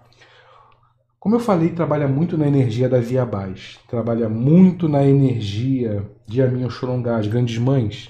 como 1.28 1.36
eu 1.36 1.42
falei, 1.42 1.72
trabalha 1.72 2.08
muito 2.08 2.38
na 2.38 2.48
energia 2.48 2.88
das 2.88 3.12
Iabás, 3.12 3.78
trabalha 3.90 4.30
muito 4.30 4.88
na 4.88 5.06
energia 5.06 6.10
de 6.26 6.42
Amin 6.42 6.64
Oxorongá, 6.64 7.18
as 7.18 7.28
grandes 7.28 7.58
mães, 7.58 8.10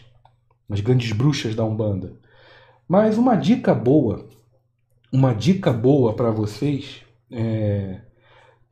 as 0.69 0.81
grandes 0.81 1.11
bruxas 1.13 1.55
da 1.55 1.65
Umbanda. 1.65 2.13
Mas 2.87 3.17
uma 3.17 3.33
dica 3.33 3.73
boa, 3.73 4.27
uma 5.11 5.33
dica 5.33 5.73
boa 5.73 6.13
para 6.13 6.29
vocês 6.29 7.01
é... 7.31 8.01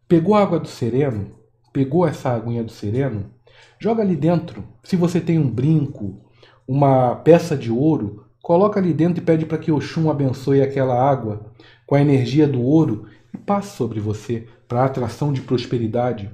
Pegou 0.07 0.35
a 0.35 0.43
água 0.43 0.59
do 0.59 0.67
sereno, 0.67 1.31
pegou 1.73 2.05
essa 2.05 2.29
aguinha 2.29 2.63
do 2.63 2.71
sereno, 2.71 3.25
joga 3.79 4.03
ali 4.03 4.15
dentro. 4.15 4.63
Se 4.83 4.95
você 4.95 5.19
tem 5.19 5.39
um 5.39 5.49
brinco, 5.49 6.21
uma 6.67 7.15
peça 7.15 7.57
de 7.57 7.71
ouro, 7.71 8.27
coloca 8.43 8.79
ali 8.79 8.93
dentro 8.93 9.23
e 9.23 9.25
pede 9.25 9.43
para 9.43 9.57
que 9.57 9.71
Oxum 9.71 10.07
abençoe 10.07 10.61
aquela 10.61 10.93
água 10.93 11.51
com 11.87 11.95
a 11.95 12.01
energia 12.01 12.47
do 12.47 12.61
ouro 12.61 13.07
e 13.35 13.37
passe 13.37 13.77
sobre 13.77 13.99
você 13.99 14.47
para 14.67 14.83
atração 14.83 15.31
de 15.31 15.41
prosperidade. 15.41 16.31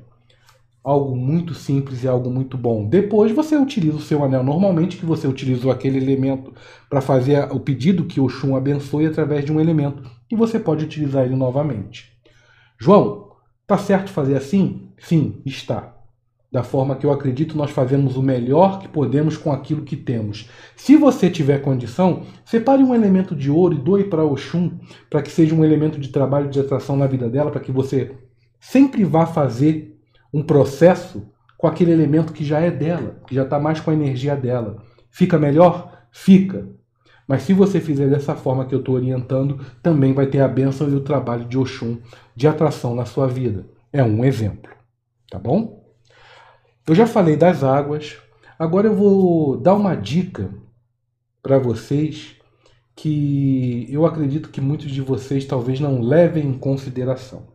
Algo 0.83 1.15
muito 1.15 1.53
simples 1.53 2.03
e 2.03 2.07
algo 2.07 2.29
muito 2.29 2.57
bom. 2.57 2.87
Depois 2.87 3.31
você 3.31 3.55
utiliza 3.55 3.97
o 3.97 4.01
seu 4.01 4.23
anel 4.23 4.43
normalmente, 4.43 4.97
que 4.97 5.05
você 5.05 5.27
utilizou 5.27 5.71
aquele 5.71 5.97
elemento 5.97 6.53
para 6.89 7.01
fazer 7.01 7.51
o 7.51 7.59
pedido 7.59 8.05
que 8.05 8.19
Oxum 8.19 8.55
abençoe 8.55 9.05
através 9.05 9.45
de 9.45 9.51
um 9.51 9.59
elemento, 9.59 10.09
e 10.31 10.35
você 10.35 10.59
pode 10.59 10.85
utilizar 10.85 11.25
ele 11.25 11.35
novamente. 11.35 12.11
João, 12.79 13.31
tá 13.67 13.77
certo 13.77 14.09
fazer 14.09 14.35
assim? 14.35 14.89
Sim, 14.97 15.41
está 15.45 16.00
da 16.51 16.63
forma 16.63 16.95
que 16.95 17.05
eu 17.05 17.11
acredito, 17.11 17.57
nós 17.57 17.71
fazemos 17.71 18.17
o 18.17 18.21
melhor 18.21 18.79
que 18.79 18.87
podemos 18.87 19.37
com 19.37 19.53
aquilo 19.53 19.83
que 19.83 19.95
temos. 19.95 20.49
Se 20.75 20.97
você 20.97 21.29
tiver 21.29 21.61
condição, 21.61 22.23
separe 22.43 22.83
um 22.83 22.93
elemento 22.93 23.33
de 23.33 23.49
ouro 23.49 23.73
e 23.73 23.77
doe 23.77 24.03
para 24.03 24.25
Oxum, 24.25 24.77
para 25.09 25.21
que 25.21 25.31
seja 25.31 25.55
um 25.55 25.63
elemento 25.63 25.97
de 25.97 26.09
trabalho 26.09 26.49
de 26.49 26.59
atração 26.59 26.97
na 26.97 27.07
vida 27.07 27.29
dela, 27.29 27.51
para 27.51 27.61
que 27.61 27.71
você 27.71 28.11
sempre 28.59 29.05
vá 29.05 29.25
fazer 29.25 29.97
um 30.33 30.43
processo 30.43 31.25
com 31.57 31.67
aquele 31.67 31.91
elemento 31.91 32.33
que 32.33 32.43
já 32.43 32.59
é 32.59 32.69
dela, 32.69 33.21
que 33.27 33.33
já 33.33 33.43
está 33.43 33.57
mais 33.57 33.79
com 33.79 33.89
a 33.89 33.93
energia 33.93 34.35
dela. 34.35 34.83
Fica 35.09 35.37
melhor? 35.37 36.05
Fica. 36.11 36.67
Mas 37.25 37.43
se 37.43 37.53
você 37.53 37.79
fizer 37.79 38.09
dessa 38.09 38.35
forma 38.35 38.65
que 38.65 38.75
eu 38.75 38.79
estou 38.79 38.95
orientando, 38.95 39.59
também 39.81 40.13
vai 40.13 40.27
ter 40.27 40.41
a 40.41 40.49
bênção 40.49 40.89
e 40.89 40.95
o 40.95 41.01
trabalho 41.01 41.45
de 41.45 41.57
Oxum 41.57 41.97
de 42.35 42.45
atração 42.45 42.93
na 42.93 43.05
sua 43.05 43.27
vida. 43.27 43.65
É 43.93 44.03
um 44.03 44.25
exemplo. 44.25 44.69
Tá 45.29 45.39
bom? 45.39 45.80
Eu 46.91 46.95
já 46.95 47.07
falei 47.07 47.37
das 47.37 47.63
águas, 47.63 48.17
agora 48.59 48.85
eu 48.85 48.93
vou 48.93 49.55
dar 49.55 49.75
uma 49.75 49.95
dica 49.95 50.53
para 51.41 51.57
vocês 51.57 52.35
que 52.93 53.87
eu 53.89 54.05
acredito 54.05 54.49
que 54.49 54.59
muitos 54.59 54.91
de 54.91 54.99
vocês 54.99 55.45
talvez 55.45 55.79
não 55.79 56.01
levem 56.01 56.45
em 56.45 56.59
consideração. 56.59 57.47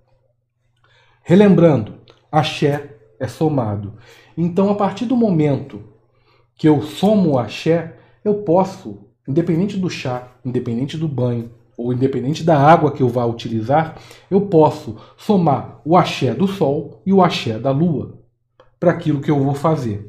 Relembrando, 1.22 1.96
axé 2.32 2.96
é 3.20 3.28
somado. 3.28 3.98
Então, 4.38 4.70
a 4.70 4.74
partir 4.74 5.04
do 5.04 5.14
momento 5.14 5.82
que 6.54 6.66
eu 6.66 6.80
somo 6.80 7.32
o 7.32 7.38
axé, 7.38 7.94
eu 8.24 8.36
posso, 8.36 9.06
independente 9.28 9.76
do 9.76 9.90
chá, 9.90 10.32
independente 10.42 10.96
do 10.96 11.06
banho, 11.06 11.50
ou 11.76 11.92
independente 11.92 12.42
da 12.42 12.58
água 12.58 12.90
que 12.90 13.02
eu 13.02 13.08
vá 13.10 13.26
utilizar, 13.26 13.98
eu 14.30 14.46
posso 14.46 14.96
somar 15.14 15.82
o 15.84 15.94
axé 15.94 16.32
do 16.32 16.48
sol 16.48 17.02
e 17.04 17.12
o 17.12 17.22
axé 17.22 17.58
da 17.58 17.70
lua 17.70 18.24
para 18.86 18.92
aquilo 18.92 19.20
que 19.20 19.30
eu 19.30 19.42
vou 19.42 19.54
fazer. 19.54 20.06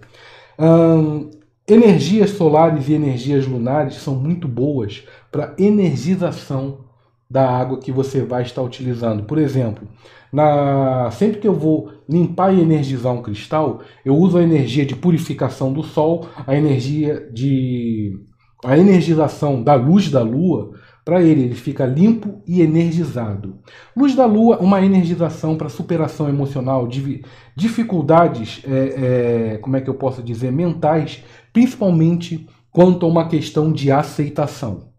Hum, 0.60 1.32
energias 1.68 2.30
solares 2.32 2.88
e 2.88 2.94
energias 2.94 3.48
lunares 3.48 3.96
são 3.96 4.14
muito 4.14 4.48
boas 4.48 5.04
para 5.32 5.56
energização 5.58 6.86
da 7.28 7.50
água 7.50 7.80
que 7.80 7.92
você 7.92 8.22
vai 8.22 8.44
estar 8.44 8.62
utilizando. 8.62 9.24
Por 9.24 9.40
exemplo, 9.40 9.88
na, 10.32 11.10
sempre 11.10 11.40
que 11.40 11.48
eu 11.48 11.56
vou 11.56 11.92
limpar 12.08 12.54
e 12.54 12.62
energizar 12.62 13.12
um 13.12 13.24
cristal, 13.24 13.82
eu 14.06 14.16
uso 14.16 14.38
a 14.38 14.44
energia 14.44 14.86
de 14.86 14.96
purificação 14.96 15.74
do 15.74 15.82
sol, 15.82 16.28
a 16.46 16.56
energia 16.56 17.28
de 17.34 18.16
a 18.64 18.78
energização 18.78 19.64
da 19.64 19.74
luz 19.74 20.12
da 20.12 20.22
lua 20.22 20.74
para 21.08 21.24
ele, 21.24 21.44
ele 21.44 21.56
fica 21.56 21.86
limpo 21.86 22.42
e 22.46 22.62
energizado. 22.62 23.60
Luz 23.96 24.14
da 24.14 24.26
lua, 24.26 24.58
uma 24.58 24.84
energização 24.84 25.56
para 25.56 25.70
superação 25.70 26.28
emocional, 26.28 26.86
de 26.86 27.24
dificuldades, 27.56 28.62
é, 28.68 29.54
é, 29.54 29.58
como 29.60 29.78
é 29.78 29.82
que 29.82 29.90
eu 29.90 29.94
posso 29.94 30.22
dizer, 30.22 30.52
mentais, 30.52 31.24
principalmente 31.54 32.46
quanto 32.70 33.06
a 33.06 33.10
uma 33.10 33.26
questão 33.30 33.72
de 33.72 33.90
aceitação. 33.90 34.90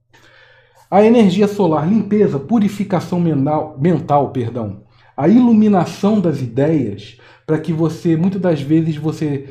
A 0.90 1.04
energia 1.04 1.46
solar, 1.46 1.86
limpeza, 1.86 2.38
purificação 2.38 3.20
mental, 3.20 3.76
mental 3.78 4.30
perdão, 4.30 4.84
a 5.14 5.28
iluminação 5.28 6.22
das 6.22 6.40
ideias, 6.40 7.18
para 7.46 7.58
que 7.58 7.70
você, 7.70 8.16
muitas 8.16 8.40
das 8.40 8.62
vezes, 8.62 8.96
você 8.96 9.50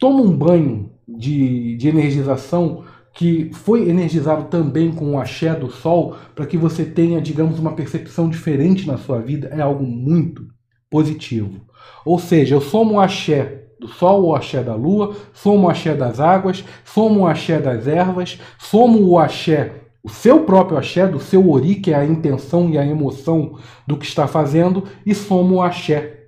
toma 0.00 0.22
um 0.22 0.34
banho 0.34 0.92
de, 1.06 1.76
de 1.76 1.88
energização 1.88 2.84
que 3.14 3.50
foi 3.52 3.88
energizado 3.88 4.44
também 4.44 4.90
com 4.92 5.12
o 5.12 5.20
axé 5.20 5.54
do 5.54 5.70
sol, 5.70 6.16
para 6.34 6.46
que 6.46 6.58
você 6.58 6.84
tenha, 6.84 7.20
digamos, 7.20 7.60
uma 7.60 7.72
percepção 7.72 8.28
diferente 8.28 8.86
na 8.86 8.98
sua 8.98 9.20
vida, 9.20 9.48
é 9.52 9.60
algo 9.60 9.84
muito 9.84 10.48
positivo. 10.90 11.60
Ou 12.04 12.18
seja, 12.18 12.56
eu 12.56 12.60
somo 12.60 12.94
o 12.94 13.00
axé 13.00 13.68
do 13.78 13.86
sol, 13.86 14.24
o 14.24 14.34
axé 14.34 14.62
da 14.64 14.74
lua, 14.74 15.14
somo 15.32 15.66
o 15.66 15.70
axé 15.70 15.94
das 15.94 16.18
águas, 16.18 16.64
somo 16.84 17.20
o 17.20 17.26
axé 17.26 17.60
das 17.60 17.86
ervas, 17.86 18.40
somo 18.58 19.06
o 19.06 19.18
axé, 19.18 19.82
o 20.02 20.08
seu 20.08 20.40
próprio 20.40 20.76
axé, 20.76 21.06
do 21.06 21.20
seu 21.20 21.48
ori, 21.48 21.76
que 21.76 21.92
é 21.92 21.94
a 21.94 22.04
intenção 22.04 22.68
e 22.68 22.76
a 22.76 22.84
emoção 22.84 23.58
do 23.86 23.96
que 23.96 24.06
está 24.06 24.26
fazendo, 24.26 24.84
e 25.06 25.14
somo 25.14 25.56
o 25.56 25.62
axé 25.62 26.23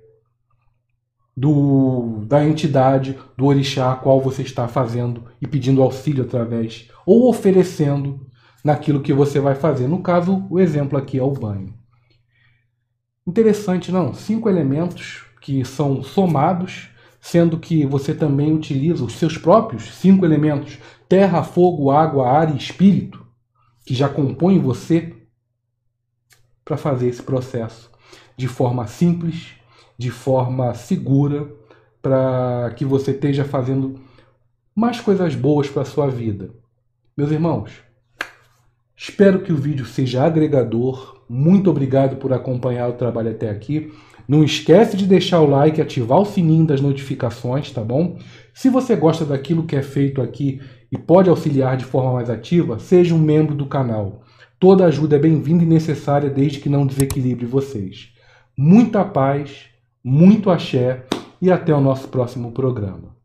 do, 1.37 2.25
da 2.25 2.43
entidade, 2.43 3.15
do 3.37 3.45
orixá 3.45 3.91
a 3.91 3.95
qual 3.95 4.19
você 4.19 4.41
está 4.41 4.67
fazendo 4.67 5.25
e 5.39 5.45
pedindo 5.45 5.83
auxílio 5.83 6.23
através, 6.23 6.89
ou 7.05 7.29
oferecendo 7.29 8.25
naquilo 8.63 9.03
que 9.03 9.13
você 9.13 9.39
vai 9.39 9.53
fazer. 9.53 9.87
No 9.87 10.01
caso, 10.01 10.47
o 10.49 10.59
exemplo 10.59 10.97
aqui 10.97 11.19
é 11.19 11.23
o 11.23 11.29
banho. 11.29 11.75
Interessante, 13.27 13.91
não? 13.91 14.15
Cinco 14.15 14.49
elementos 14.49 15.25
que 15.39 15.63
são 15.63 16.01
somados, 16.01 16.89
sendo 17.21 17.59
que 17.59 17.85
você 17.85 18.15
também 18.15 18.51
utiliza 18.51 19.05
os 19.05 19.13
seus 19.13 19.37
próprios 19.37 19.93
cinco 19.93 20.25
elementos: 20.25 20.79
terra, 21.07 21.43
fogo, 21.43 21.91
água, 21.91 22.27
ar 22.27 22.51
e 22.51 22.57
espírito, 22.57 23.23
que 23.85 23.93
já 23.93 24.09
compõem 24.09 24.59
você, 24.59 25.13
para 26.65 26.77
fazer 26.77 27.09
esse 27.09 27.21
processo 27.21 27.91
de 28.35 28.47
forma 28.47 28.87
simples, 28.87 29.56
de 29.97 30.11
forma 30.11 30.73
segura 30.73 31.47
para 32.01 32.71
que 32.75 32.85
você 32.85 33.11
esteja 33.11 33.43
fazendo 33.43 33.99
mais 34.75 35.01
coisas 35.01 35.33
boas 35.35 35.67
para 35.67 35.81
a 35.81 35.85
sua 35.85 36.07
vida. 36.07 36.51
Meus 37.17 37.31
irmãos, 37.31 37.71
espero 38.95 39.41
que 39.41 39.51
o 39.51 39.57
vídeo 39.57 39.85
seja 39.85 40.23
agregador. 40.23 41.23
Muito 41.27 41.69
obrigado 41.69 42.17
por 42.17 42.31
acompanhar 42.31 42.87
o 42.87 42.93
trabalho 42.93 43.31
até 43.31 43.49
aqui. 43.49 43.91
Não 44.27 44.43
esquece 44.43 44.95
de 44.95 45.07
deixar 45.07 45.39
o 45.39 45.49
like 45.49 45.81
ativar 45.81 46.19
o 46.19 46.25
sininho 46.25 46.65
das 46.65 46.81
notificações, 46.81 47.71
tá 47.71 47.81
bom? 47.81 48.19
Se 48.53 48.69
você 48.69 48.95
gosta 48.95 49.25
daquilo 49.25 49.63
que 49.63 49.75
é 49.75 49.81
feito 49.81 50.21
aqui 50.21 50.61
e 50.91 50.97
pode 50.97 51.29
auxiliar 51.29 51.77
de 51.77 51.85
forma 51.85 52.13
mais 52.13 52.29
ativa, 52.29 52.77
seja 52.77 53.15
um 53.15 53.19
membro 53.19 53.55
do 53.55 53.65
canal. 53.65 54.21
Toda 54.59 54.85
ajuda 54.85 55.15
é 55.15 55.19
bem-vinda 55.19 55.63
e 55.63 55.67
necessária 55.67 56.29
desde 56.29 56.59
que 56.59 56.69
não 56.69 56.85
desequilibre 56.85 57.45
vocês. 57.45 58.13
Muita 58.55 59.05
paz 59.05 59.69
muito 60.07 60.49
axé 60.49 61.03
e 61.41 61.51
até 61.51 61.73
o 61.73 61.81
nosso 61.81 62.07
próximo 62.07 62.53
programa. 62.53 63.16